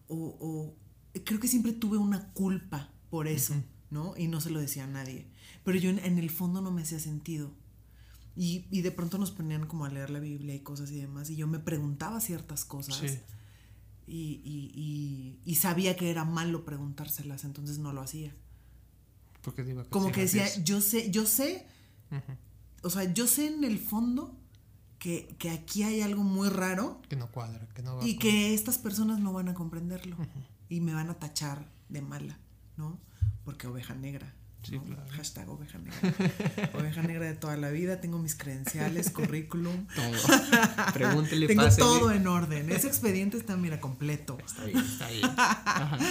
[0.09, 0.82] o, o,
[1.21, 3.55] creo que siempre tuve una culpa por eso,
[3.91, 4.15] ¿no?
[4.17, 5.27] Y no se lo decía a nadie.
[5.65, 7.53] Pero yo en, el fondo no me hacía sentido.
[8.35, 11.29] Y, y, de pronto nos ponían como a leer la Biblia y cosas y demás.
[11.29, 12.97] Y yo me preguntaba ciertas cosas.
[12.97, 13.19] Sí.
[14.07, 18.35] Y, y, y, sabía que era malo preguntárselas, entonces no lo hacía.
[19.43, 21.67] Porque iba a Como que decía, yo sé, yo sé,
[22.83, 24.35] o sea, yo sé en el fondo
[24.99, 27.01] que, que, aquí hay algo muy raro.
[27.09, 30.17] Que no cuadra, que no va Y que estas personas no van a comprenderlo
[30.73, 32.39] y me van a tachar de mala,
[32.79, 32.99] ¿no?
[33.45, 34.33] Porque oveja negra.
[34.63, 35.05] Sí, claro.
[35.11, 36.71] Hashtag oveja negra.
[36.75, 39.87] oveja negra de toda la vida, tengo mis credenciales, currículum.
[39.95, 40.93] Todo.
[40.95, 42.71] Pregúntele, Tengo todo en orden.
[42.73, 44.39] Ese expediente está, mira, completo.
[44.45, 45.29] Está bien, está bien.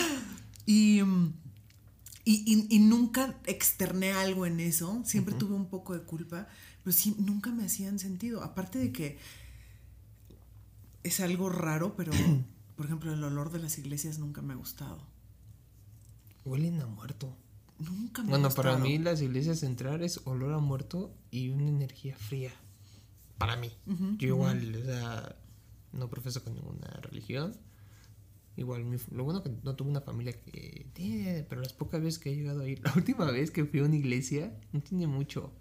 [0.64, 1.02] Y,
[2.24, 5.02] y, y, nunca externé algo en eso.
[5.06, 6.48] Siempre tuve un poco de culpa,
[6.84, 8.44] pero sí, nunca me hacían sentido.
[8.44, 9.18] Aparte de que
[11.04, 12.12] es algo raro, pero
[12.82, 14.98] Por ejemplo, el olor de las iglesias nunca me ha gustado.
[16.46, 17.38] Huelen a muerto.
[17.78, 22.52] Nunca me Bueno, para mí las iglesias centrales, olor a muerto y una energía fría.
[23.38, 23.72] Para mí.
[24.18, 25.36] Yo igual, o sea,
[25.94, 27.56] no profeso con ninguna religión.
[28.58, 30.88] Igual, lo bueno que no tuve una familia que...
[31.48, 32.82] Pero las pocas veces que he llegado a ir...
[32.84, 35.54] La última vez que fui a una iglesia, no tiene mucho.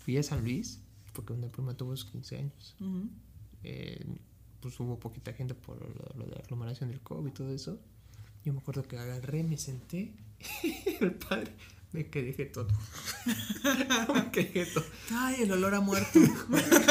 [0.00, 0.80] Fui a San Luis
[1.12, 2.76] porque una prima tuvo sus 15 años.
[3.62, 4.04] Eh,
[4.64, 7.78] pues hubo poquita gente por lo, de la aglomeración del COVID y todo eso.
[8.46, 10.14] Yo me acuerdo que agarré, me senté,
[11.00, 11.52] el padre
[11.92, 12.68] me quedé todo.
[14.14, 14.84] me quedé todo.
[15.12, 16.18] Ay, el olor a muerto.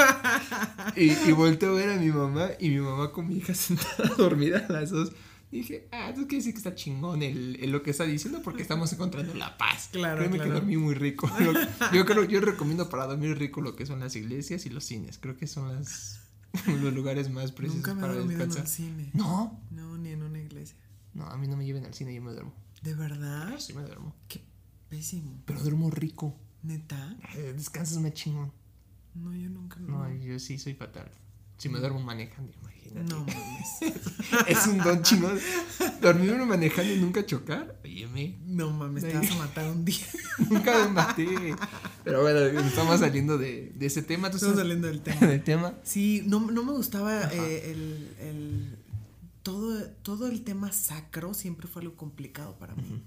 [0.96, 4.14] y, y volteé a ver a mi mamá y mi mamá con mi hija sentada
[4.16, 5.12] dormida a las dos.
[5.52, 8.62] Y dije, ah, eso quiere decir que está chingón el, lo que está diciendo porque
[8.62, 9.90] estamos encontrando la paz.
[9.92, 11.28] Claro, Créeme que dormí muy rico.
[11.92, 15.18] yo creo, yo recomiendo para dormir rico lo que son las iglesias y los cines.
[15.18, 16.23] Creo que son las,
[16.82, 18.58] los lugares más preciosos Nunca me para descansar.
[18.58, 19.10] En un cine.
[19.14, 19.60] ¿No?
[19.72, 20.78] No, ni en una iglesia.
[21.14, 22.54] No, a mí no me lleven al cine, yo me duermo.
[22.82, 23.58] ¿De verdad?
[23.60, 24.14] Sí, me duermo.
[24.28, 24.42] Qué
[24.90, 25.42] pésimo.
[25.46, 26.36] Pero duermo rico.
[26.64, 27.18] ¿Neta?
[27.36, 28.52] Eh, descansas me chingón.
[29.16, 29.80] No, yo nunca.
[29.80, 31.12] No, yo sí soy fatal.
[31.58, 32.52] Si me duermo manejando,
[32.94, 33.14] imagínate.
[33.14, 34.48] No mames.
[34.48, 35.40] es un don chingón.
[36.02, 37.80] Dormirme manejando y nunca chocar.
[37.84, 38.38] Óyeme.
[38.46, 40.06] No mames, te vas a matar un día.
[40.50, 41.56] nunca me maté.
[42.04, 44.30] Pero bueno, estamos saliendo de, de ese tema.
[44.30, 45.28] estamos saliendo del tema.
[45.28, 45.74] del tema.
[45.84, 48.78] Sí, no, no me gustaba eh, el, el,
[49.44, 53.02] todo, todo el tema sacro, siempre fue algo complicado para mí.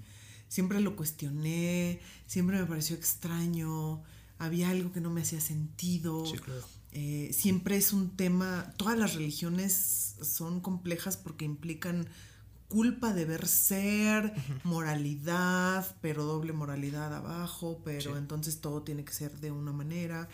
[0.49, 4.03] Siempre lo cuestioné, siempre me pareció extraño,
[4.39, 6.25] había algo que no me hacía sentido.
[6.25, 12.09] Sí, claro eh, siempre es un tema, todas las religiones son complejas porque implican
[12.69, 14.33] culpa, deber ser,
[14.65, 20.31] moralidad, pero doble moralidad abajo, pero entonces todo tiene que ser de una manera.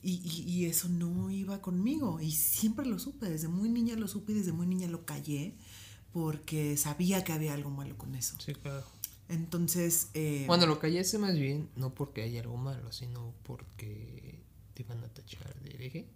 [0.00, 4.30] Y, y, eso no iba conmigo y siempre lo supe, desde muy niña lo supe
[4.30, 5.56] y desde muy niña lo callé
[6.12, 8.36] porque sabía que había algo malo con eso.
[8.38, 8.84] Sí, claro.
[9.28, 10.10] Entonces...
[10.14, 14.38] Eh, bueno, lo callé más bien no porque haya algo malo, sino porque
[14.78, 16.06] te iban a tachar de hereje.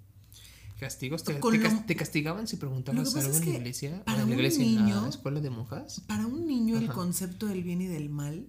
[0.78, 1.24] ¿Castigos?
[1.24, 4.04] ¿Te, castigaban si preguntabas algo en la iglesia?
[4.04, 6.00] Para ¿En la iglesia, niño, en la escuela de monjas?
[6.06, 8.46] Para un niño el concepto del bien y del mal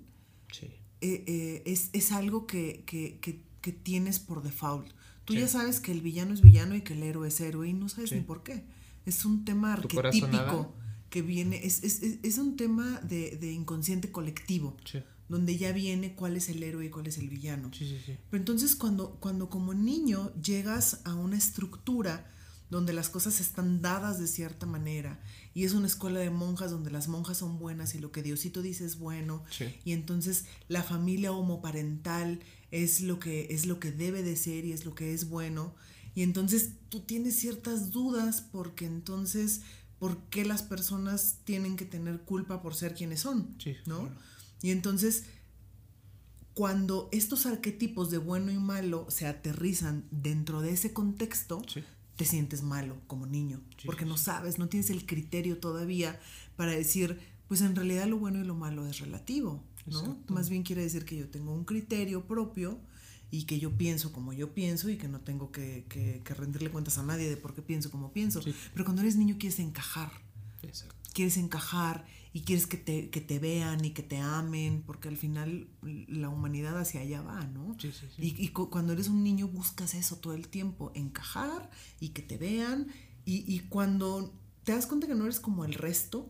[0.51, 0.67] sí.
[1.01, 4.87] Eh, eh, es, es, algo que, que, que, tienes por default.
[5.25, 7.73] Tú ya sabes que el villano es villano y que el héroe es héroe y
[7.73, 8.63] no sabes ni por qué.
[9.05, 10.75] Es un tema arquetípico
[11.09, 14.77] que viene, es, es, es un tema de, de inconsciente colectivo.
[14.85, 14.99] Sí
[15.29, 17.71] donde ya viene cuál es el héroe y cuál es el villano.
[17.73, 18.17] Sí, sí, sí.
[18.29, 22.29] Pero entonces cuando, cuando como niño llegas a una estructura
[22.73, 25.19] donde las cosas están dadas de cierta manera
[25.53, 28.61] y es una escuela de monjas donde las monjas son buenas y lo que Diosito
[28.61, 29.43] dice es bueno
[29.85, 32.39] y entonces la familia homoparental
[32.71, 35.75] es lo que es lo que debe de ser y es lo que es bueno
[36.15, 39.61] y entonces tú tienes ciertas dudas porque entonces
[39.99, 43.55] ¿por qué las personas tienen que tener culpa por ser quienes son?
[43.59, 44.09] Sí, ¿no?
[44.63, 45.25] Y entonces,
[46.55, 51.61] cuando estos arquetipos de bueno y malo se aterrizan dentro de ese contexto,
[52.15, 56.19] te sientes malo como niño, porque no sabes, no tienes el criterio todavía
[56.55, 60.17] para decir, pues en realidad lo bueno y lo malo es relativo, ¿no?
[60.29, 62.79] Más bien quiere decir que yo tengo un criterio propio
[63.31, 66.99] y que yo pienso como yo pienso y que no tengo que, que, rendirle cuentas
[66.99, 68.41] a nadie de por qué pienso como pienso.
[68.73, 70.11] Pero cuando eres niño quieres encajar.
[71.13, 75.17] Quieres encajar y quieres que te, que te vean y que te amen, porque al
[75.17, 75.67] final
[76.07, 77.77] la humanidad hacia allá va, ¿no?
[77.79, 78.35] Sí, sí, sí.
[78.37, 81.69] Y, cuando eres un niño buscas eso todo el tiempo, encajar
[81.99, 82.87] y que te vean,
[83.23, 86.27] y, y cuando te das cuenta que no eres como el resto,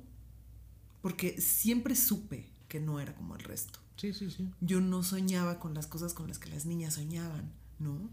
[1.01, 3.79] porque siempre supe que no era como el resto.
[3.95, 4.49] Sí, sí, sí.
[4.59, 8.09] Yo no soñaba con las cosas con las que las niñas soñaban, ¿no?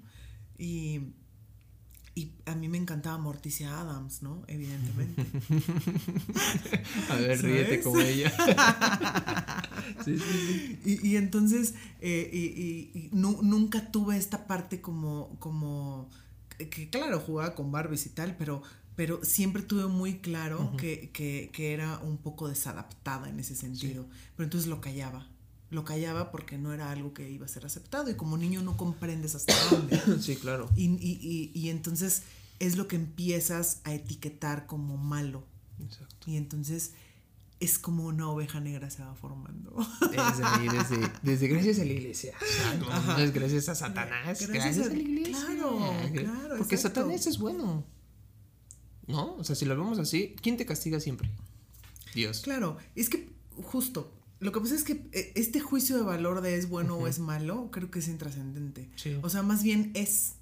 [0.59, 1.15] Y
[2.21, 4.43] y a mí me encantaba Morticia Adams, ¿no?
[4.47, 5.25] Evidentemente.
[7.09, 8.31] a ver, ríete como ella.
[10.05, 11.01] sí, sí, sí.
[11.03, 16.11] Y, entonces, eh, y, nunca tuve esta parte como, como,
[16.59, 18.63] que claro, jugaba con Barbies y tal, pero,
[18.97, 24.07] pero siempre tuve muy claro que, que, que, era un poco desadaptada en ese sentido.
[24.37, 25.27] Pero entonces lo callaba
[25.71, 28.77] lo callaba porque no era algo que iba a ser aceptado y como niño no
[28.77, 30.01] comprendes hasta dónde.
[30.21, 30.69] Sí, claro.
[30.77, 32.23] Y, y, y, entonces
[32.59, 35.45] es lo que empiezas a etiquetar como malo.
[35.81, 36.31] Exacto.
[36.31, 36.93] Y entonces
[37.61, 39.77] es como una oveja negra se va formando.
[40.11, 42.35] Desde, desde, gracias a la iglesia.
[42.79, 45.47] no, es gracias a Satanás, gracias, a, la iglesia.
[45.47, 46.57] Claro, claro.
[46.59, 47.85] Porque Satanás es bueno.
[49.07, 49.35] ¿No?
[49.37, 51.31] O sea, si lo vemos así, ¿quién te castiga siempre?
[52.15, 52.41] Dios.
[52.41, 53.29] Claro, es que
[53.63, 57.07] justo lo que pasa es que eh, este juicio de valor de es bueno o
[57.07, 58.91] es malo, creo que es intrascendente.
[59.23, 60.33] O sea, más bien es.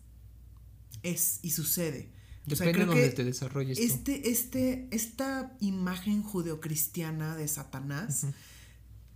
[1.03, 2.11] Es y sucede.
[2.47, 3.79] Depende de donde te desarrolles.
[3.79, 8.27] Este, este, esta imagen judeocristiana de Satanás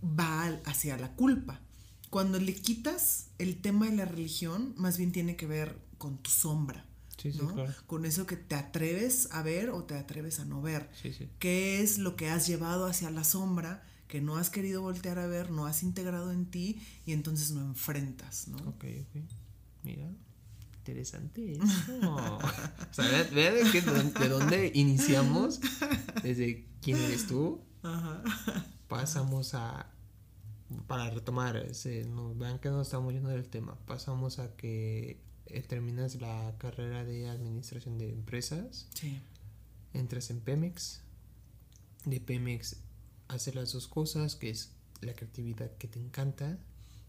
[0.03, 1.61] va hacia la culpa.
[2.09, 6.29] Cuando le quitas el tema de la religión, más bien tiene que ver con tu
[6.29, 6.85] sombra.
[7.17, 7.73] Sí, sí, claro.
[7.87, 10.89] Con eso que te atreves a ver o te atreves a no ver.
[11.01, 11.11] Sí.
[11.39, 13.83] ¿Qué es lo que has llevado hacia la sombra?
[14.13, 17.61] Que no has querido voltear a ver, no has integrado en ti y entonces no
[17.61, 18.57] enfrentas, ¿no?
[18.57, 19.23] Ok, ok.
[19.81, 20.07] Mira.
[20.77, 21.63] interesante eso.
[22.07, 22.39] o
[22.91, 25.59] sea, vean, de, dónde iniciamos,
[26.21, 27.63] desde quién eres tú,
[28.87, 29.91] pasamos a,
[30.85, 35.63] para retomar, ese, no, vean que no estamos yendo del tema, pasamos a que eh,
[35.63, 39.19] terminas la carrera de administración de empresas, sí.
[39.91, 41.01] entras en Pemex,
[42.05, 42.77] de Pemex
[43.27, 44.71] haces las dos cosas, que es
[45.01, 46.59] la creatividad que te encanta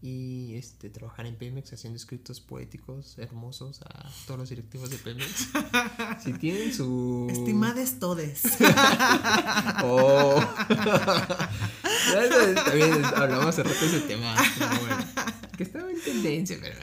[0.01, 5.47] y este trabajar en Pemex haciendo escritos poéticos hermosos a todos los directivos de Pemex.
[6.23, 8.43] si tienen su estimades todes.
[9.83, 10.43] oh.
[12.65, 14.35] También hablamos hace rato de ese tema,
[15.57, 16.77] que estaba en tendencia, pero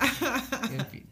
[0.73, 1.07] en fin.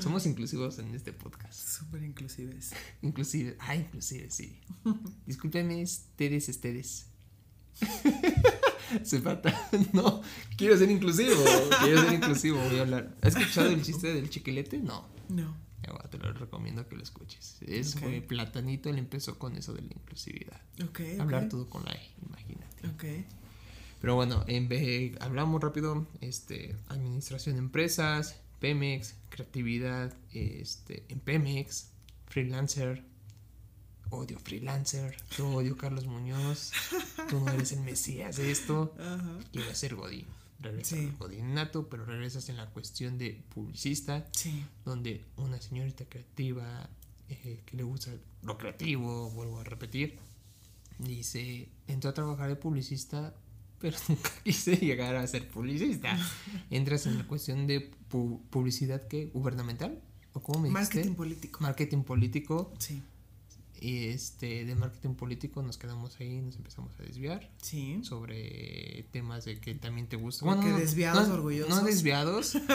[0.00, 1.54] Somos inclusivos en este podcast.
[1.54, 2.72] Súper inclusives.
[3.02, 4.60] Inclusive, ah, inclusive, sí.
[5.26, 7.07] Discúlpenme, ustedes, ustedes.
[9.02, 9.54] Se falta.
[9.92, 10.22] No,
[10.56, 11.36] quiero ser inclusivo.
[11.82, 12.58] Quiero ser inclusivo.
[12.58, 13.14] Voy a hablar.
[13.22, 14.78] ¿Has escuchado el chiste del chiquilete?
[14.78, 15.06] No.
[15.28, 15.56] No.
[16.10, 17.58] te lo recomiendo que lo escuches.
[17.62, 18.20] Es okay.
[18.20, 20.60] Platanito, él empezó con eso de la inclusividad.
[20.88, 22.88] Okay, Hablar todo con la E, imagínate.
[22.88, 23.26] Ok.
[24.00, 26.06] Pero bueno, en vez, hablamos rápido.
[26.20, 31.90] Este, administración de empresas, Pemex, creatividad, este, en Pemex,
[32.26, 33.04] freelancer,
[34.10, 36.72] odio freelancer, yo odio Carlos Muñoz,
[37.28, 38.94] tú no eres el mesías de esto,
[39.52, 40.26] quiero ser Godín.
[40.60, 41.12] Regresas sí.
[41.18, 44.26] Godín nato, pero regresas en la cuestión de publicista,
[44.84, 46.88] donde una señorita creativa
[47.28, 48.10] eh, que le gusta
[48.42, 50.18] lo creativo, vuelvo a repetir,
[50.98, 53.34] dice, entró a trabajar de publicista,
[53.78, 56.18] pero nunca quise llegar a ser publicista.
[56.70, 60.02] Entras en la cuestión de publicidad que gubernamental
[60.32, 61.60] o cómo me Marketing político.
[61.60, 62.72] Marketing político.
[62.78, 63.00] Sí
[63.80, 68.00] y este de marketing político nos quedamos ahí nos empezamos a desviar sí.
[68.02, 70.44] sobre temas de que también te gusta.
[70.44, 71.74] Bueno que desviados orgullosos.
[71.74, 72.56] no desviados.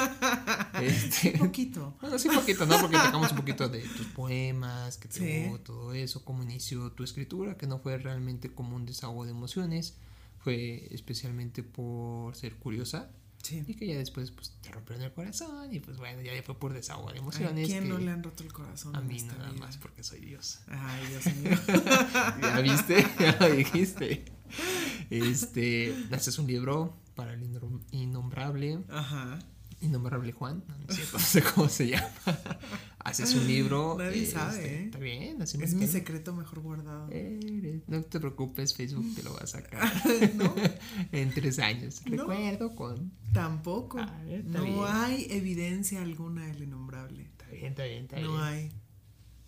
[0.82, 1.95] Este, un poquito.
[2.01, 6.26] bueno sí poquito no porque tocamos un poquito de tus poemas que te todo eso
[6.26, 9.95] cómo inició tu escritura que no fue realmente como un desahogo de emociones
[10.39, 13.12] fue especialmente por ser curiosa
[13.52, 16.74] y que ya después pues te rompieron el corazón y pues bueno, ya fue por
[16.74, 17.66] desahogo de emociones.
[17.66, 18.96] ¿A quién no le han roto el corazón?
[18.96, 20.62] A mí nada más porque soy Dios.
[20.68, 21.58] Ay, Dios mío.
[22.41, 24.26] ya viste, ya lo dijiste.
[25.10, 27.44] Este, haces un libro para el
[27.91, 28.84] innombrable.
[28.89, 29.39] Ajá.
[29.84, 32.10] Innombrable Juan, no, sé cómo se llama.
[33.00, 33.98] Haces un libro.
[33.98, 34.86] Nadie este, sabe, ¿eh?
[34.86, 37.10] Está bien, así Es mi secreto mejor guardado.
[37.88, 39.92] no te preocupes, Facebook te lo va a sacar.
[40.36, 40.56] ¿No?
[41.12, 42.02] en tres años.
[42.06, 43.12] Recuerdo con.
[43.34, 44.00] Tampoco.
[44.46, 47.24] no hay evidencia alguna del innombrable.
[47.24, 48.72] Está bien, está bien, está no hay.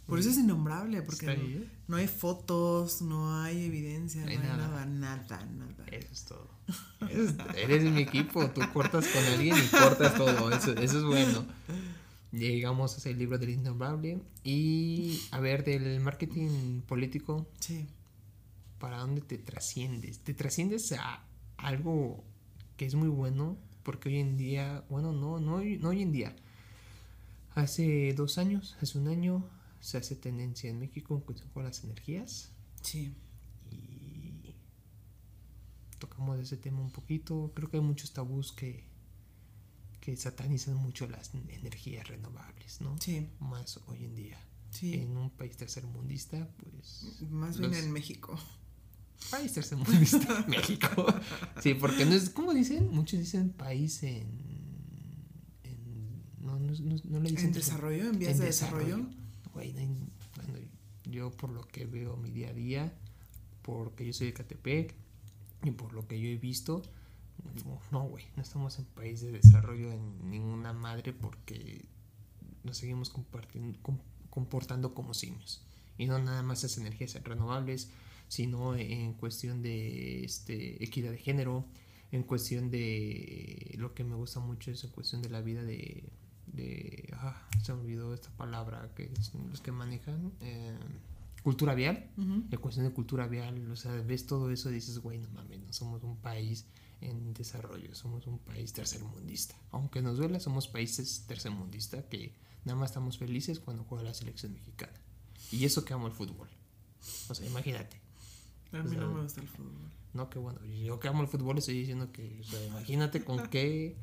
[0.06, 4.86] Por eso es innombrable, porque no, hay fotos, no hay evidencia, no hay, nada.
[4.86, 6.55] nada, nada, Eso es todo.
[7.56, 11.46] Eres, mi equipo, tú cortas con alguien y cortas todo, eso, eso es bueno.
[12.32, 17.48] Llegamos a ese libro del innombrable y a ver del marketing político.
[17.60, 17.88] Sí.
[18.80, 20.20] ¿Para dónde te trasciendes?
[20.20, 21.24] Te trasciendes a
[21.58, 22.24] algo
[22.78, 26.36] que es muy bueno porque hoy en día, bueno, no, no, no hoy en día.
[27.54, 29.48] Hace dos años, hace un año,
[29.80, 32.52] se hace tendencia en México con las energías.
[32.82, 33.14] Sí.
[36.16, 37.52] Y tocamos ese tema un poquito.
[37.54, 38.86] Creo que hay muchos tabús que,
[40.00, 42.96] que satanizan mucho las energías renovables, ¿no?
[43.00, 43.28] Sí.
[43.40, 44.40] Más hoy en día.
[44.72, 44.94] Sí.
[44.94, 47.22] En un país tercermundista, pues.
[47.30, 48.38] Más bien en México.
[49.30, 51.06] País tercermundista, México.
[51.62, 52.90] Sí, porque no es, ¿cómo dicen?
[52.92, 54.28] Muchos dicen país en.
[55.64, 56.74] en no, no,
[57.06, 57.48] no, le dicen.
[57.48, 58.10] ¿En desarrollo?
[58.10, 59.06] ¿En vías de desarrollo?
[59.54, 59.80] bueno,
[61.06, 62.94] yo por lo que veo mi día a día,
[63.62, 65.05] porque yo soy de Catepec
[65.66, 66.82] y por lo que yo he visto,
[67.92, 71.86] no, güey, no estamos en país de desarrollo en ninguna madre porque
[72.64, 73.12] nos seguimos
[74.30, 75.62] comportando como simios.
[75.98, 77.90] Y no nada más es energías renovables,
[78.28, 81.66] sino en cuestión de este, equidad de género,
[82.12, 86.04] en cuestión de lo que me gusta mucho es en cuestión de la vida de
[87.14, 90.78] ah, se me olvidó esta palabra que son los que manejan eh,
[91.46, 92.10] cultura vial
[92.50, 95.60] la cuestión de cultura vial o sea ves todo eso y dices güey no mames
[95.60, 96.66] no somos un país
[97.02, 102.34] en desarrollo somos un país tercermundista aunque nos duela somos países tercermundistas que
[102.66, 104.94] nada más estamos felices cuando juega la selección mexicana.
[105.52, 106.50] Y eso que amo el fútbol.
[107.30, 108.02] O sea imagínate.
[108.74, 109.92] A mí no me gusta el fútbol.
[110.14, 110.60] no que bueno.
[110.66, 113.96] Yo que amo el fútbol estoy diciendo que o sea, imagínate con qué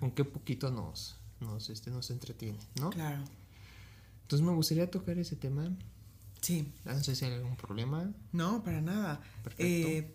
[0.00, 2.90] con qué poquito nos nos, este, nos entretiene, ¿no?
[2.90, 3.22] Claro.
[4.22, 5.70] Entonces me gustaría tocar ese tema.
[6.40, 6.72] Sí.
[6.84, 8.12] No sé si hay algún problema.
[8.32, 9.20] No, para nada.
[9.58, 10.14] Eh,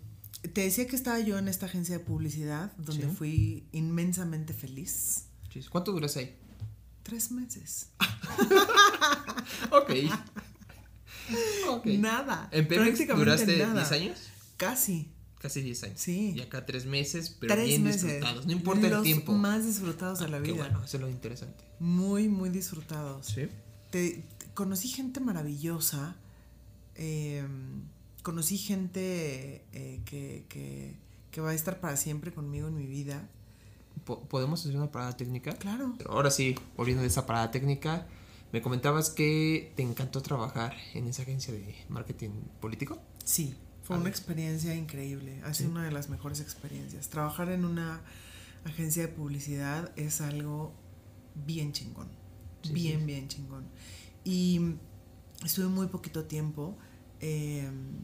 [0.53, 5.25] te decía que estaba yo en esta agencia de publicidad donde fui inmensamente feliz.
[5.69, 6.35] ¿Cuánto duras ahí?
[7.03, 7.89] Tres meses.
[9.71, 9.91] ok.
[11.85, 12.49] Nada.
[12.51, 14.17] ¿En Pemex duraste 10 años?
[14.57, 15.09] Casi.
[15.39, 15.99] Casi 10 años.
[15.99, 16.33] Sí.
[16.35, 18.45] Y acá 3 meses, pero bien disfrutados.
[18.45, 19.33] No importa el tiempo.
[19.33, 20.53] más disfrutados de la vida.
[20.53, 21.63] Qué bueno, eso es lo interesante.
[21.79, 23.27] Muy, muy disfrutados.
[23.27, 23.47] Sí.
[23.91, 24.23] Te,
[24.53, 26.15] conocí gente maravillosa.
[26.95, 27.83] Em,
[28.21, 30.95] conocí gente eh, que, que,
[31.31, 33.27] que va a estar para siempre conmigo en mi vida.
[34.05, 35.53] ¿Podemos hacer una parada técnica?
[35.53, 35.95] Claro.
[36.09, 38.07] ahora sí, volviendo de esa parada técnica,
[38.51, 42.99] me comentabas que te encantó trabajar en esa agencia de marketing político.
[43.23, 45.41] Sí, fue una experiencia increíble.
[45.43, 47.09] Ha sido una de las mejores experiencias.
[47.09, 48.01] Trabajar en una
[48.65, 50.73] agencia de publicidad es algo
[51.45, 52.09] bien chingón.
[52.71, 53.65] bien, bien chingón.
[54.23, 54.75] Y
[55.43, 56.77] estuve muy poquito tiempo.
[57.19, 57.97] Em,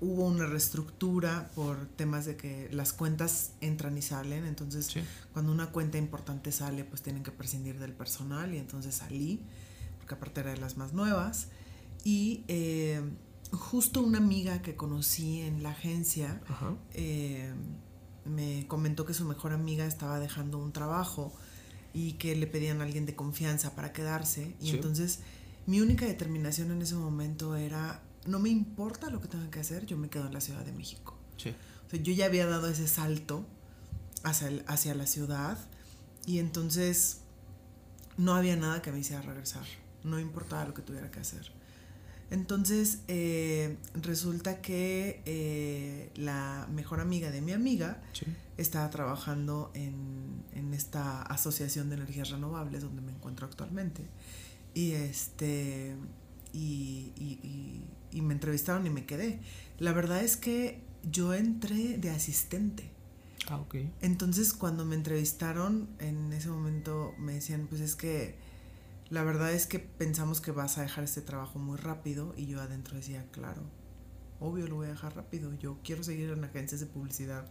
[0.00, 4.94] hubo una reestructura por temas de que las cuentas entran y salen, entonces
[5.32, 9.42] cuando una cuenta importante sale, pues tienen que prescindir del personal y entonces salí,
[9.98, 11.48] porque aparte era de las más nuevas.
[12.04, 13.00] Y eh,
[13.52, 16.40] justo una amiga que conocí en la agencia
[16.94, 17.52] eh,
[18.24, 21.32] me comentó que su mejor amiga estaba dejando un trabajo
[21.96, 24.54] y que le pedían a alguien de confianza para quedarse.
[24.60, 25.20] Y entonces
[25.64, 29.86] mi única determinación en ese momento era no me importa lo que tenga que hacer,
[29.86, 31.16] yo me quedo en la Ciudad de México.
[31.38, 31.54] Sí.
[31.86, 33.46] O sea, yo ya había dado ese salto
[34.24, 35.56] hacia, hacia la ciudad
[36.26, 37.20] y entonces
[38.18, 39.64] no había nada que me hiciera regresar,
[40.04, 41.50] no importaba lo que tuviera que hacer.
[42.30, 48.02] Entonces eh, resulta que eh, la mejor amiga de mi amiga
[48.56, 54.06] estaba trabajando en, en, esta asociación de energías renovables donde me encuentro actualmente.
[54.74, 55.96] Y este
[56.52, 57.12] y,
[58.12, 59.40] y, me entrevistaron y me quedé.
[59.78, 62.90] La verdad es que yo entré de asistente.
[63.48, 63.76] Ah, ok.
[64.00, 68.36] Entonces cuando me entrevistaron, en ese momento me decían, pues es que
[69.10, 72.60] la verdad es que pensamos que vas a dejar este trabajo muy rápido y yo
[72.60, 73.62] adentro decía, claro,
[74.40, 75.52] obvio lo voy a dejar rápido.
[75.58, 77.46] Yo quiero seguir en agencias de publicidad.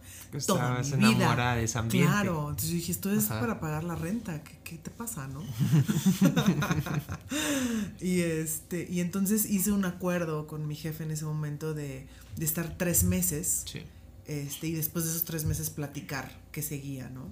[0.46, 1.54] toda mi vida.
[1.54, 2.10] de ese ambiente.
[2.10, 4.42] Claro, entonces yo dije, esto es para pagar la renta.
[4.42, 5.42] ¿Qué, qué te pasa, no?
[8.00, 12.06] y este, y entonces hice un acuerdo con mi jefe en ese momento de,
[12.36, 13.64] de estar tres meses.
[13.66, 13.82] Sí.
[14.26, 17.30] Este, y después de esos tres meses platicar qué seguía, ¿no?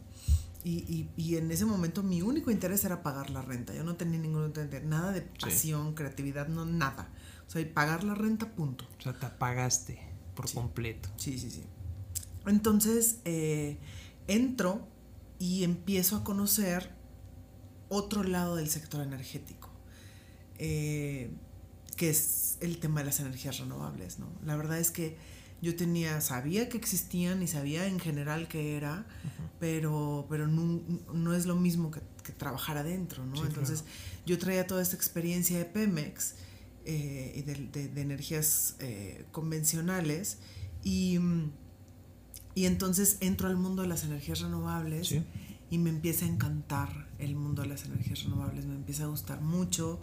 [0.62, 3.74] Y, y, y, en ese momento mi único interés era pagar la renta.
[3.74, 7.08] Yo no tenía ningún interés, nada de pasión, creatividad, no, nada.
[7.46, 8.86] O sea, y pagar la renta, punto.
[8.98, 10.00] O sea, te pagaste
[10.34, 11.08] por completo.
[11.16, 11.62] Sí, sí, sí.
[12.46, 13.78] Entonces, eh,
[14.26, 14.86] entro
[15.38, 16.90] y empiezo a conocer
[17.88, 19.70] otro lado del sector energético,
[20.58, 21.30] eh,
[21.96, 24.26] que es el tema de las energías renovables, ¿no?
[24.44, 25.16] La verdad es que
[25.62, 29.06] yo tenía, sabía que existían y sabía en general que era,
[29.60, 32.00] pero, pero no, es lo mismo que,
[32.32, 33.44] trabajar adentro, ¿no?
[33.44, 33.84] Entonces,
[34.26, 36.34] yo traía toda esta experiencia de Pemex
[36.86, 40.38] eh, de, de, energías eh, convencionales.
[40.82, 41.18] Y,
[42.54, 45.14] y, entonces entro al mundo de las energías renovables
[45.70, 49.40] y me empieza a encantar el mundo de las energías renovables, me empieza a gustar
[49.40, 50.00] mucho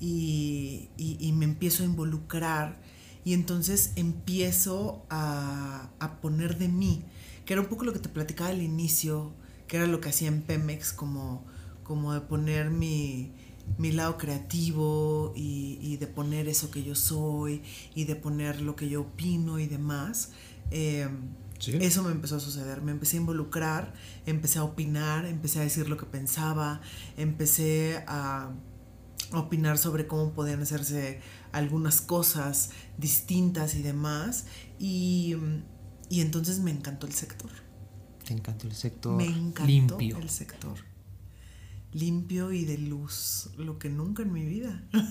[0.00, 2.80] y, y, me empiezo a involucrar.
[3.24, 7.02] Y entonces empiezo a, a, poner de mí,
[7.44, 9.32] que era un poco lo que te platicaba al inicio,
[9.66, 11.44] que era lo que hacía en Pemex, como,
[11.82, 13.32] como de poner mi,
[13.76, 17.62] mi lado creativo y, de poner eso que yo soy
[17.94, 20.30] y de poner lo que yo opino y demás.
[20.70, 21.28] Em,
[21.66, 23.92] eso me empezó a suceder, me empecé a involucrar,
[24.26, 26.80] empecé a opinar, empecé a decir lo que pensaba,
[27.16, 28.52] empecé a
[29.32, 31.20] opinar sobre cómo podían hacerse
[31.52, 34.46] algunas cosas distintas y demás.
[34.78, 35.36] Y,
[36.10, 37.50] entonces me encantó el sector.
[38.24, 39.16] Te encantó el sector.
[39.16, 40.87] Me encantó el sector
[41.92, 44.82] limpio y de luz, lo que nunca en mi vida.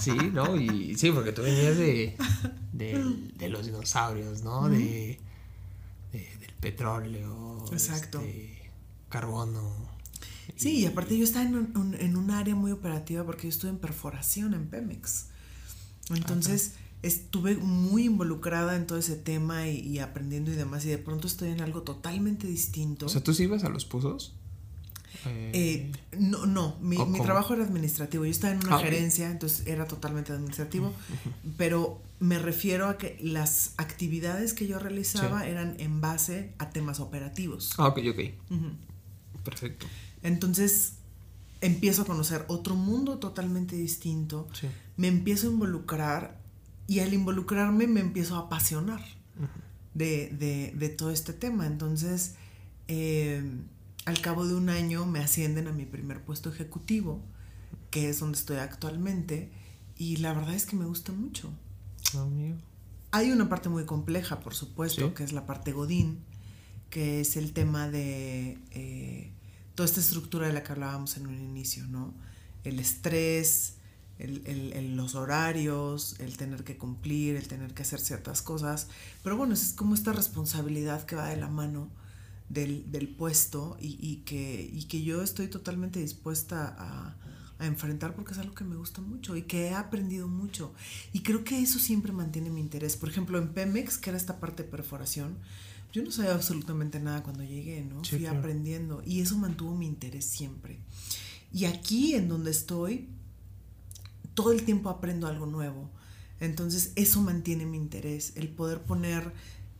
[0.00, 0.56] Sí, ¿no?
[0.56, 2.16] Y sí, porque tú venías de,
[2.72, 4.68] de, los dinosaurios, ¿no?
[4.68, 5.20] de,
[6.12, 8.20] del petróleo, Exacto.
[8.20, 8.72] Este,
[9.08, 9.72] carbono.
[10.56, 13.70] Sí, y aparte yo estaba en un, en un área muy operativa porque yo estuve
[13.70, 15.26] en perforación en Pemex.
[16.10, 20.98] Entonces estuve muy involucrada en todo ese tema y, y, aprendiendo y demás y de
[20.98, 23.06] pronto estoy en algo totalmente distinto.
[23.06, 24.35] O sea, ¿tú sí ibas a los pozos?
[25.28, 28.24] Eh, no, no, mi, trabajo era administrativo.
[28.24, 30.92] Yo estaba en una ah, gerencia, entonces era totalmente administrativo.
[31.56, 37.00] Pero me refiero a que las actividades que yo realizaba eran en base a temas
[37.00, 37.74] operativos.
[37.78, 38.20] Ah, ok, ok.
[39.44, 39.86] Perfecto.
[40.22, 40.94] Entonces
[41.60, 44.48] empiezo a conocer otro mundo totalmente distinto.
[44.96, 46.40] Me empiezo a involucrar
[46.86, 49.02] y al involucrarme me empiezo a apasionar
[49.94, 51.66] de, de, de, todo este tema.
[51.66, 52.34] Entonces,
[52.88, 53.42] eh,
[54.06, 57.20] al cabo de un año me ascienden a mi primer puesto ejecutivo
[57.90, 59.50] que es donde estoy actualmente,
[59.96, 61.50] y la verdad es que me gusta mucho.
[62.14, 62.26] Ah,
[63.12, 66.18] Hay una parte muy compleja, por supuesto, que es la parte Godín,
[66.90, 69.32] que es el tema de eh,
[69.74, 72.12] toda esta estructura de la que hablábamos en un inicio, ¿no?
[72.64, 73.76] El estrés,
[74.18, 78.88] el, los horarios, el tener que cumplir, el tener que hacer ciertas cosas.
[79.22, 81.88] Pero bueno, es como esta responsabilidad que va de la mano
[82.48, 87.16] del, puesto y, que, y que yo estoy totalmente dispuesta a,
[87.58, 90.72] a, enfrentar porque es algo que me gusta mucho y que he aprendido mucho.
[91.12, 92.96] Y creo que eso siempre mantiene mi interés.
[92.96, 95.36] Por ejemplo, en Pemex, que era esta parte de perforación,
[95.92, 98.04] yo no sabía absolutamente nada cuando llegué, ¿no?
[98.04, 100.78] Fui aprendiendo y eso mantuvo mi interés siempre.
[101.52, 103.08] Y aquí en donde estoy,
[104.34, 105.88] todo el tiempo aprendo algo nuevo.
[106.38, 109.32] Entonces eso mantiene mi interés, el poder poner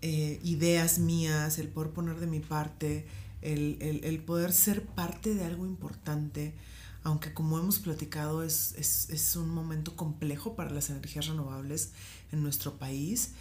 [0.08, 3.08] eh, ideas mías, el poder poner de mi parte,
[3.42, 6.54] el, poder ser parte de algo importante,
[7.02, 11.90] aunque como hemos platicado es, es, un momento complejo para las energías renovables
[12.30, 13.32] en nuestro país,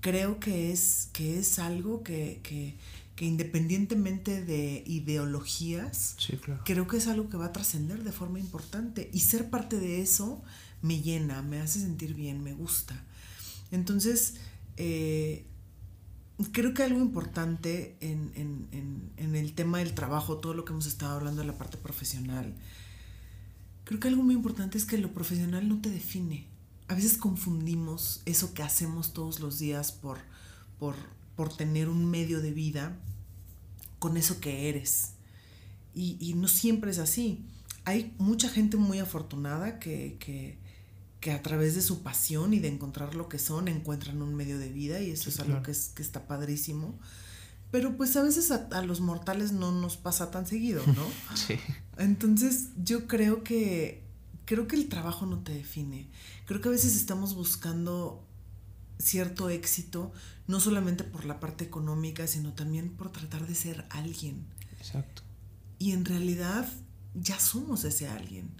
[0.00, 2.76] creo que es, que es algo que, que,
[3.16, 6.16] que independientemente de ideologías,
[6.66, 9.08] creo que es algo que va a trascender de forma importante.
[9.14, 10.42] Y ser parte de eso
[10.82, 13.02] me llena, me hace sentir bien, me gusta.
[13.70, 14.34] Entonces,
[14.76, 15.46] eh,
[16.52, 21.16] creo que algo importante en, en, el tema del trabajo, todo lo que hemos estado
[21.16, 22.54] hablando de la parte profesional,
[23.84, 26.46] creo que algo muy importante es que lo profesional no te define.
[26.88, 30.18] A veces confundimos eso que hacemos todos los días por,
[30.78, 30.94] por,
[31.36, 32.98] por tener un medio de vida
[33.98, 35.12] con eso que eres.
[35.94, 37.44] Y, no siempre es así.
[37.84, 40.58] Hay mucha gente muy afortunada que, que,
[41.28, 44.70] a través de su pasión y de encontrar lo que son encuentran un medio de
[44.70, 46.98] vida y eso es algo que, es, que está padrísimo.
[47.70, 51.06] Pero pues a veces a, los mortales no nos pasa tan seguido, ¿no?
[51.36, 51.56] sí.
[51.98, 54.02] Entonces yo creo que
[54.46, 56.08] creo que el trabajo no te define.
[56.46, 58.26] Creo que a veces estamos buscando
[58.98, 60.12] cierto éxito,
[60.46, 64.46] no solamente por la parte económica, sino también por tratar de ser alguien.
[64.78, 65.22] Exacto.
[65.78, 66.68] Y en realidad
[67.14, 68.50] ya somos ese alguien.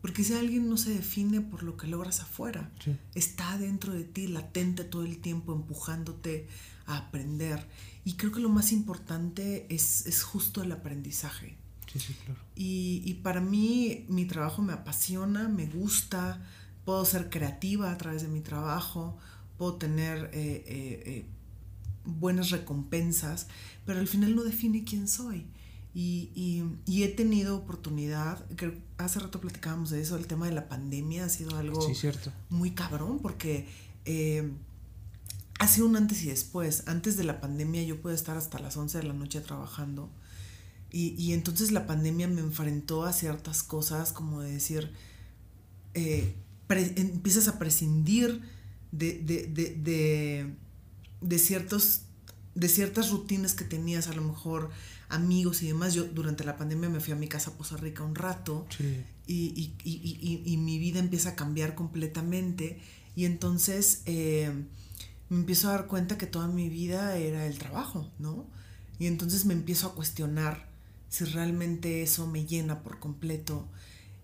[0.00, 2.70] Porque ese alguien no se define por lo que logras afuera.
[3.14, 6.48] Está dentro de ti, latente todo el tiempo, empujándote
[6.86, 7.66] a aprender.
[8.04, 11.56] Y creo que lo más importante es, es justo el aprendizaje.
[11.92, 12.40] Sí, sí, claro.
[12.54, 16.40] Y, y, para mí mi trabajo me apasiona, me gusta,
[16.84, 19.18] puedo ser creativa a través de mi trabajo,
[19.58, 21.26] puedo tener eh, eh, eh,
[22.04, 23.46] buenas recompensas,
[23.84, 25.46] pero al final no define quién soy.
[25.92, 31.24] Y, he tenido oportunidad, que hace rato platicábamos de eso, el tema de la pandemia
[31.24, 31.80] ha sido algo
[32.48, 33.66] muy cabrón, porque
[35.58, 36.84] ha sido un antes y después.
[36.86, 40.10] Antes de la pandemia yo pude estar hasta las 11 de la noche trabajando.
[40.92, 44.92] Y, entonces la pandemia me enfrentó a ciertas cosas como de decir,
[45.94, 48.40] empiezas a prescindir
[48.90, 50.54] de, de, de,
[51.20, 52.02] de, ciertos,
[52.54, 54.70] de ciertas rutinas que tenías, a lo mejor
[55.10, 55.94] amigos y demás.
[55.94, 58.66] Yo durante la pandemia me fui a mi casa a Poza Rica un rato
[59.26, 62.80] y, y, y, y, mi vida empieza a cambiar completamente
[63.14, 64.50] y entonces eh,
[65.28, 68.46] me empiezo a dar cuenta que toda mi vida era el trabajo, ¿no?
[68.98, 70.68] Y entonces me empiezo a cuestionar
[71.08, 73.68] si realmente eso me llena por completo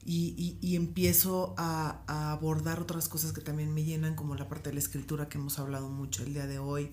[0.09, 4.81] y, empiezo a, abordar otras cosas que también me llenan, como la parte de la
[4.81, 6.93] escritura que hemos hablado mucho el día de hoy.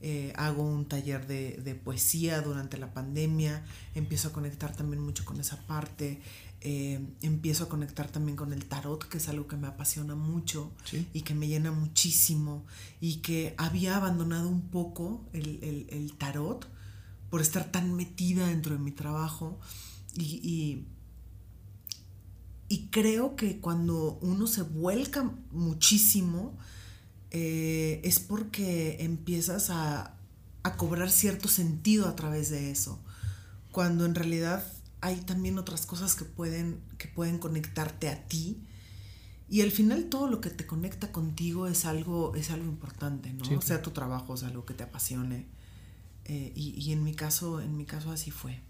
[0.00, 5.40] Eh, hago un taller de, poesía durante la pandemia, empiezo a conectar también mucho con
[5.40, 6.20] esa parte,
[6.60, 10.72] eh, empiezo a conectar también con el tarot, que es algo que me apasiona mucho
[11.12, 12.64] y que me llena muchísimo
[13.00, 16.68] y que había abandonado un poco el, el tarot
[17.30, 19.58] por estar tan metida dentro de mi trabajo
[20.16, 20.84] y
[22.68, 26.56] y creo que cuando uno se vuelca muchísimo,
[27.30, 30.14] eh, es porque empiezas a,
[30.76, 33.00] cobrar cierto sentido a través de eso.
[33.72, 34.62] Cuando en realidad
[35.00, 38.62] hay también otras cosas que pueden, que pueden conectarte a ti.
[39.48, 43.44] Y al final todo lo que te conecta contigo es algo, es algo importante, ¿no?
[43.56, 45.46] O sea, tu trabajo es algo que te apasione.
[46.26, 48.60] Eh, y, y, en mi caso, en mi caso así fue.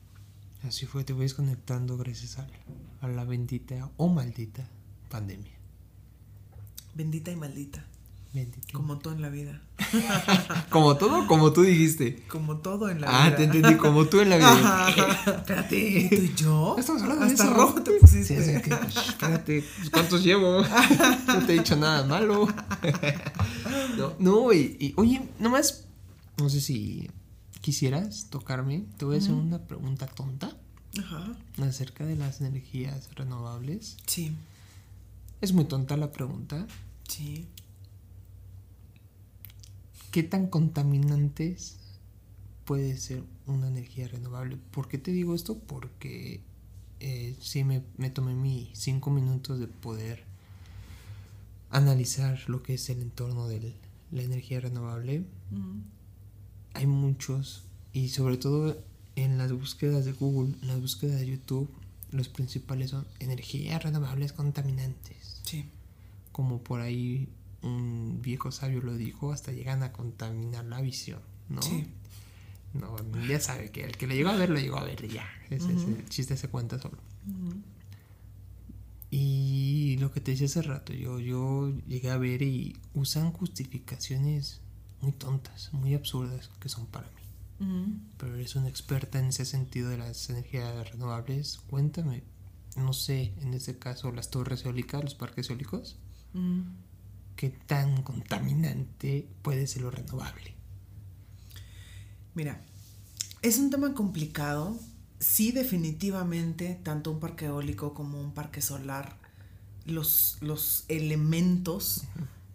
[0.63, 4.69] Así fue, te voy conectando gracias a, la bendita o maldita
[5.11, 5.53] pandemia.
[6.95, 7.85] Bendita y maldita.
[8.73, 9.61] Como todo en la vida.
[10.71, 12.25] como todo, como tú dijiste.
[12.29, 13.25] Como todo en la vida.
[13.25, 14.89] Ah, te entendí, como tú en la vida.
[15.39, 15.77] espérate.
[15.79, 16.77] ¿Y tú y yo?
[16.79, 17.59] Estamos hablando Hasta de eso.
[17.59, 18.45] rojo te pusiste.
[18.45, 18.75] Sí, que,
[19.09, 20.63] espérate, ¿cuántos llevo?
[21.27, 22.47] no te he dicho nada malo.
[23.97, 25.85] no, no y, y, oye, nomás,
[26.37, 27.11] no sé si
[27.61, 30.51] quisieras tocarme, te voy a hacer una pregunta tonta.
[30.99, 31.33] Ajá.
[31.63, 33.97] Acerca de las energías renovables.
[34.07, 34.37] Sí.
[35.41, 36.67] Es muy tonta la pregunta.
[37.09, 37.47] Sí.
[40.19, 41.77] ¿Qué tan contaminantes
[42.65, 44.59] puede ser una energía renovable?
[44.73, 45.61] ¿Por qué te digo esto?
[45.61, 46.41] Porque
[46.99, 50.25] eh, sí me, tomé mis cinco minutos de poder
[51.71, 53.77] analizar lo que es el entorno de
[54.11, 55.23] la energía renovable.
[56.75, 57.63] Hay muchos,
[57.93, 58.77] y sobre todo
[59.15, 61.71] en las búsquedas de Google, en las búsquedas de YouTube,
[62.11, 65.43] los principales son energías renovables contaminantes.
[65.45, 65.67] Sí.
[66.33, 67.29] Como por ahí
[67.63, 71.63] un viejo sabio lo dijo, hasta llegan a contaminar la visión, ¿no?
[71.63, 71.89] Sí.
[72.75, 72.97] No,
[73.27, 75.27] ya sabe que el que le llegó a ver, lo llegó a ver ya.
[75.51, 76.99] Ese, el chiste se cuenta solo.
[79.11, 84.61] Y lo que te decía hace rato, yo, yo llegué a ver y usan justificaciones
[85.01, 87.15] muy tontas, muy absurdas que son para mí.
[88.19, 91.59] Pero eres una experta en ese sentido de las energías renovables.
[91.69, 92.23] Cuéntame,
[92.77, 95.97] no sé, en este caso las torres eólicas, los parques eólicos,
[97.39, 100.55] ¿qué tan contaminante puede ser lo renovable?
[102.35, 102.61] Mira,
[103.43, 104.77] es un tema complicado.
[105.21, 109.19] Sí, definitivamente, tanto un parque eólico como un parque solar,
[109.87, 112.03] los, los elementos,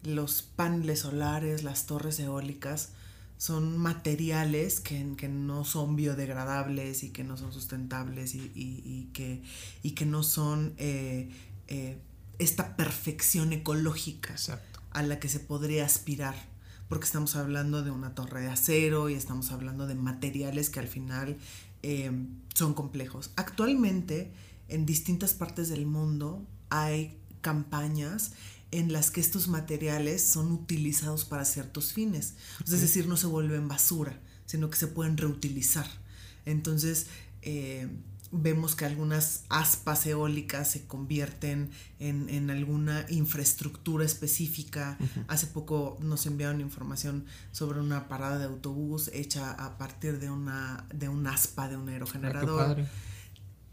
[0.03, 2.89] los paneles solares, las torres eólicas,
[3.38, 9.43] son materiales que, que, no son biodegradables y que no son sustentables y, que,
[9.81, 11.29] y que, no son eh,
[11.69, 11.97] eh,
[12.38, 14.36] esta perfección ecológica
[14.93, 16.35] a la que se podría aspirar,
[16.87, 20.87] porque estamos hablando de una torre de acero y estamos hablando de materiales que al
[20.87, 21.37] final
[21.81, 22.11] eh,
[22.53, 23.31] son complejos.
[23.35, 24.31] Actualmente,
[24.67, 28.31] en distintas partes del mundo hay campañas
[28.71, 32.35] en las que estos materiales son utilizados para ciertos fines.
[32.65, 35.85] Es decir, no se vuelven basura, sino que se pueden reutilizar.
[36.45, 37.07] Entonces,
[37.43, 37.87] eh,
[38.34, 41.69] vemos que algunas aspas eólicas se convierten
[41.99, 44.97] en, alguna infraestructura específica.
[45.27, 50.86] Hace poco nos enviaron información sobre una parada de autobús hecha a partir de una
[50.93, 52.86] de un aspa de un aerogenerador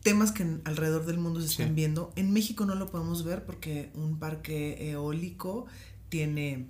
[0.02, 2.12] temas que alrededor del mundo se están viendo.
[2.16, 5.66] En México no lo podemos ver porque un parque eólico
[6.08, 6.68] tiene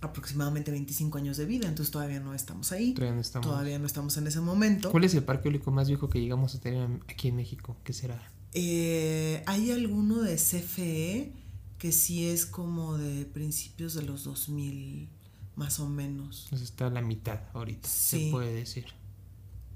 [0.00, 2.94] aproximadamente 25 años de vida, entonces todavía no estamos ahí.
[2.94, 4.16] Todavía no estamos.
[4.16, 4.90] en ese momento.
[4.90, 7.76] ¿Cuál es el parque eólico más viejo que llegamos a tener aquí en México?
[7.84, 8.30] ¿Qué será?
[8.52, 11.32] Eh, hay alguno de CFE
[11.78, 15.08] que sí es como de principios de los 2000,
[15.56, 16.44] más o menos.
[16.44, 18.86] Entonces está a la mitad ahorita, se puede decir.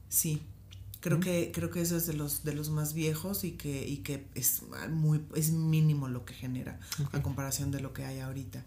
[0.08, 0.42] Sí,
[1.04, 3.98] Creo que, creo que eso es de los, de los más viejos y que, y
[3.98, 6.80] que es muy, es mínimo lo que genera
[7.12, 8.64] a comparación de lo que hay ahorita.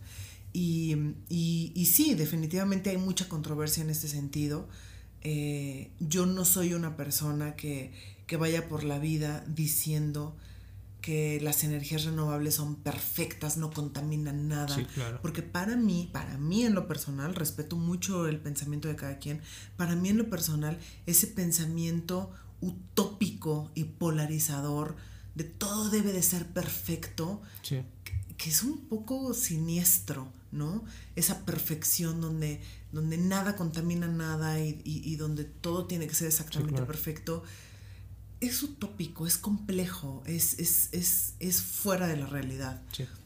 [0.59, 0.95] Y,
[1.29, 4.67] y, sí, definitivamente hay mucha controversia en este sentido.
[5.21, 7.93] Eh, yo no soy una persona que,
[8.25, 10.35] que vaya por la vida diciendo
[10.99, 14.75] que las energías renovables son perfectas, no contaminan nada.
[15.21, 19.41] Porque para mí, para mí en lo personal, respeto mucho el pensamiento de cada quien,
[19.75, 22.31] para mí en lo personal, ese pensamiento
[22.61, 24.95] utópico y polarizador
[25.35, 27.85] de todo debe de ser perfecto, que,
[28.49, 30.83] es un poco siniestro, ¿no?
[31.15, 37.43] Esa perfección donde, donde nada contamina nada y, donde todo tiene que ser exactamente perfecto
[38.39, 42.81] es utópico, es complejo, es, es, fuera de la realidad.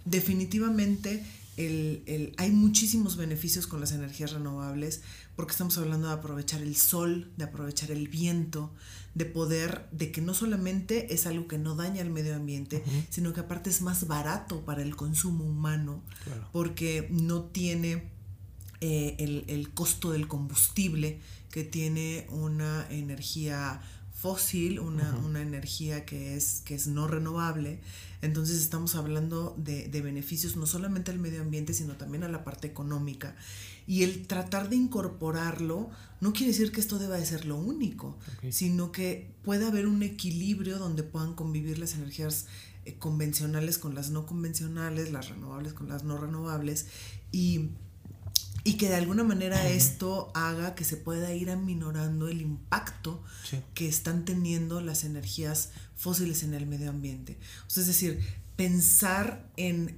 [0.06, 1.24] Definitivamente
[1.58, 5.02] el, hay muchísimos beneficios con las energías renovables
[5.36, 8.72] porque estamos hablando de aprovechar el sol, de aprovechar el viento,
[9.14, 13.34] de poder, de que no solamente es algo que no daña el medio ambiente, sino
[13.34, 16.02] que aparte es más barato para el consumo humano
[16.52, 18.10] porque no tiene
[18.80, 21.20] eh, el, el costo del combustible
[21.52, 23.82] que tiene una energía
[24.22, 27.82] fósil, una, una, energía que es, que es no renovable.
[28.22, 32.44] Entonces estamos hablando de, de, beneficios no solamente al medio ambiente, sino también a la
[32.44, 33.36] parte económica.
[33.92, 35.90] Y el tratar de incorporarlo
[36.22, 38.18] no quiere decir que esto deba de ser lo único,
[38.50, 42.46] sino que puede haber un equilibrio donde puedan convivir las energías
[42.86, 46.86] eh, convencionales con las no convencionales, las renovables con las no renovables.
[47.34, 47.72] Y
[48.64, 53.22] y que de alguna manera esto haga que se pueda ir aminorando el impacto
[53.74, 57.38] que están teniendo las energías fósiles en el medio ambiente.
[57.68, 58.22] es decir,
[58.56, 59.98] pensar en,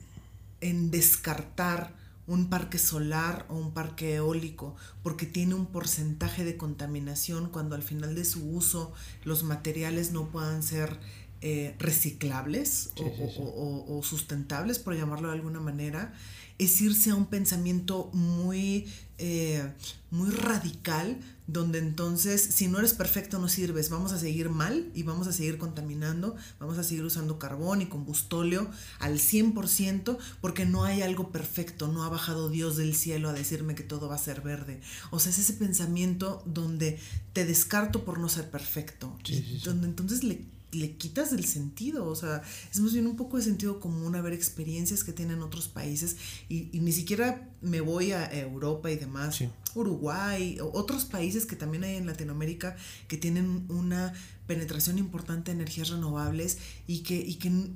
[0.61, 7.49] en descartar un parque solar o un parque eólico porque tiene un porcentaje de contaminación
[7.49, 8.93] cuando al final de su uso
[9.23, 10.99] los materiales no puedan ser
[11.45, 16.13] eh, reciclables o, sustentables, por llamarlo de alguna manera,
[16.57, 18.87] es irse a un pensamiento muy,
[19.17, 19.69] eh,
[20.09, 25.03] muy radical, donde entonces si no eres perfecto no sirves, vamos a seguir mal y
[25.03, 30.83] vamos a seguir contaminando, vamos a seguir usando carbón y combustóleo al 100% porque no
[30.83, 34.19] hay algo perfecto, no ha bajado Dios del cielo a decirme que todo va a
[34.19, 34.81] ser verde.
[35.11, 36.99] O sea, es ese pensamiento donde
[37.33, 39.17] te descarto por no ser perfecto,
[39.63, 42.41] donde entonces le le quitas el sentido, o sea,
[42.71, 46.17] es más bien un poco de sentido común a ver experiencias que tienen otros países
[46.49, 49.39] y, ni siquiera me voy a Europa y demás,
[49.75, 52.75] Uruguay, otros países que también hay en Latinoamérica
[53.07, 54.13] que tienen una
[54.47, 57.71] penetración importante de energías renovables y que, y que,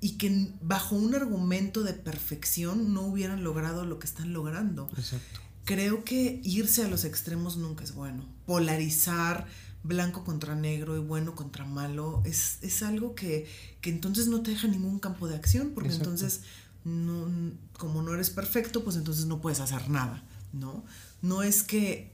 [0.00, 4.90] y que bajo un argumento de perfección no hubieran logrado lo que están logrando.
[4.96, 5.40] Exacto.
[5.64, 8.26] Creo que irse a los extremos nunca es bueno.
[8.46, 9.46] Polarizar,
[9.84, 13.48] blanco contra negro y bueno contra malo, es, es algo que,
[13.80, 16.42] que, entonces no te deja ningún campo de acción, porque entonces,
[16.84, 20.84] no, como no eres perfecto, pues entonces no puedes hacer nada, ¿no?
[21.22, 22.10] No es que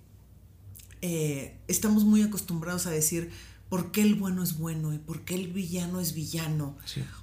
[1.00, 3.30] eh, estamos muy acostumbrados a decir
[3.68, 6.76] por qué el bueno es bueno y por qué el villano es villano.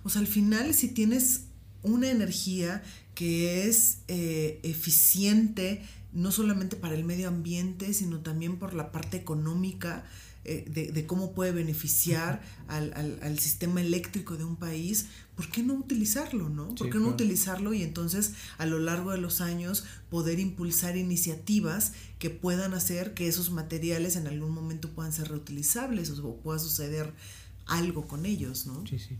[0.04, 1.46] O sea, al final, si tienes
[1.82, 2.84] una energía
[3.14, 5.84] que es eh, eficiente,
[6.14, 10.06] no solamente para el medio ambiente, sino también por la parte económica,
[10.48, 16.50] eh, de, cómo puede beneficiar al, sistema eléctrico de un país, ¿por qué no utilizarlo,
[16.50, 16.76] no?
[16.76, 21.94] ¿Por qué no utilizarlo y entonces a lo largo de los años poder impulsar iniciativas
[22.20, 27.12] que puedan hacer que esos materiales en algún momento puedan ser reutilizables o pueda suceder
[27.66, 28.86] algo con ellos, ¿no?
[28.86, 29.18] Sí, sí.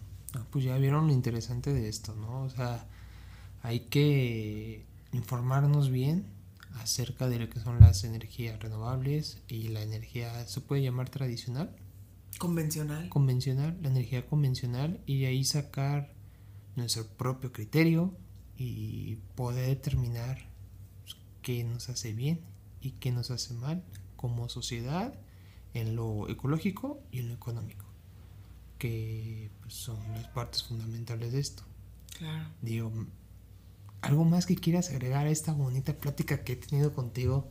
[0.52, 2.44] pues ya vieron lo interesante de esto, ¿no?
[2.44, 2.88] O sea,
[3.64, 6.35] hay que informarnos bien
[6.76, 11.76] acerca de lo que son las energías renovables y la energía, ¿se puede llamar tradicional?
[12.38, 13.10] Convencional.
[13.10, 16.14] Convencional, la energía convencional y ahí sacar
[16.76, 18.14] nuestro propio criterio
[18.58, 20.50] y poder determinar
[21.42, 22.42] qué nos hace bien
[22.82, 23.84] y qué nos hace mal
[24.16, 25.14] como sociedad
[25.74, 27.86] en lo ecológico y en lo económico,
[28.80, 31.64] que pues, son las partes fundamentales de esto.
[32.18, 32.50] Claro.
[32.62, 32.92] Digo,
[34.02, 37.50] ¿Algo más que quieras agregar a esta bonita plática que he tenido contigo?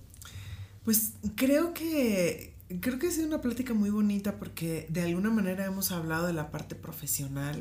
[0.85, 5.65] Pues creo que creo que ha sido una plática muy bonita porque de alguna manera
[5.65, 7.61] hemos hablado de la parte profesional,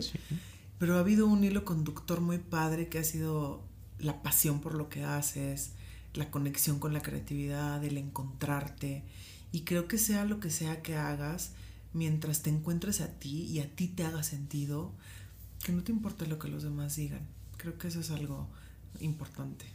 [0.79, 3.63] pero ha habido un hilo conductor muy padre que ha sido
[3.99, 5.71] la pasión por lo que haces,
[6.13, 9.03] la conexión con la creatividad, el encontrarte.
[9.51, 11.51] Y creo que sea lo que sea que hagas,
[11.93, 14.91] mientras te encuentres a ti y a ti te haga sentido,
[15.63, 17.21] que no te importe lo que los demás digan.
[17.57, 18.49] Creo que eso es algo
[18.99, 19.65] importante.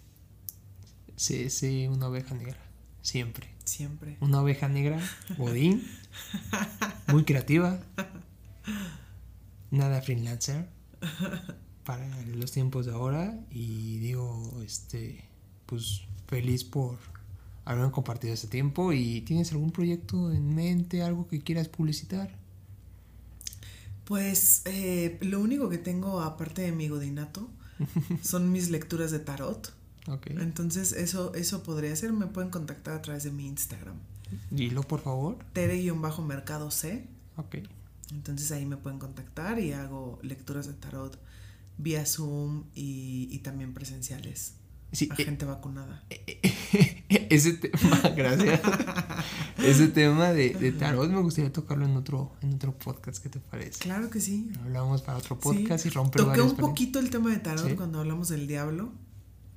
[1.16, 2.59] Sí, sí, una oveja negra.
[3.03, 3.49] Siempre.
[3.65, 4.16] Siempre.
[4.20, 4.99] Una oveja negra,
[5.36, 5.86] Bodín,
[7.09, 7.81] muy creativa,
[9.70, 10.69] nada freelancer
[11.85, 15.24] para los tiempos de ahora y digo, este,
[15.66, 16.99] pues feliz por
[17.65, 22.35] haber compartido este tiempo y tienes algún proyecto en mente, algo que quieras publicitar.
[24.05, 27.51] Pues eh, lo único que tengo aparte de mi godinato
[28.23, 29.73] son mis lecturas de tarot.
[30.27, 32.13] Entonces, eso, eso podría ser.
[32.15, 33.97] Me pueden contactar a través de mi Instagram.
[34.51, 35.37] Dilo, por favor.
[35.53, 37.07] Tere-mercado C.
[37.37, 37.57] Ok.
[38.13, 41.19] Entonces ahí me pueden contactar y hago lecturas de tarot
[41.77, 44.55] vía Zoom y, también presenciales.
[44.93, 46.02] Sí, a eh, gente vacunada.
[47.09, 48.60] ese tema, gracias.
[49.59, 53.39] ese tema de, de, tarot me gustaría tocarlo en otro, en otro podcast, ¿qué te
[53.39, 53.81] parece?
[53.81, 54.51] Claro que sí.
[54.62, 58.28] Hablamos para otro podcast y romper Toqué un poquito el tema de tarot cuando hablamos
[58.28, 58.93] del diablo.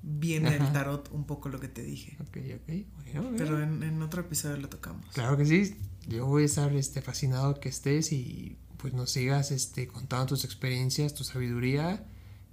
[0.03, 2.17] Viene el tarot un poco lo que te dije.
[2.21, 3.33] Ok, ok.
[3.37, 5.05] Pero en, en, otro episodio lo tocamos.
[5.13, 5.75] Claro que sí.
[6.07, 10.43] Yo voy a estar este, fascinado que estés y pues nos sigas este, contando tus
[10.43, 12.03] experiencias, tu sabiduría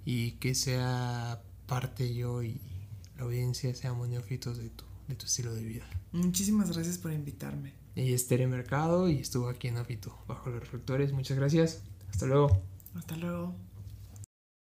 [0.05, 2.61] y que sea parte yo y
[3.19, 5.85] la audiencia seamos neófitos de tu, de tu estilo de vida.
[6.13, 7.73] Muchísimas gracias por invitarme.
[7.95, 11.11] Y es Tere Mercado y estuvo aquí en Afito, bajo los reflectores.
[11.11, 11.83] Muchas gracias.
[12.09, 12.61] Hasta luego.
[12.95, 13.55] Hasta luego.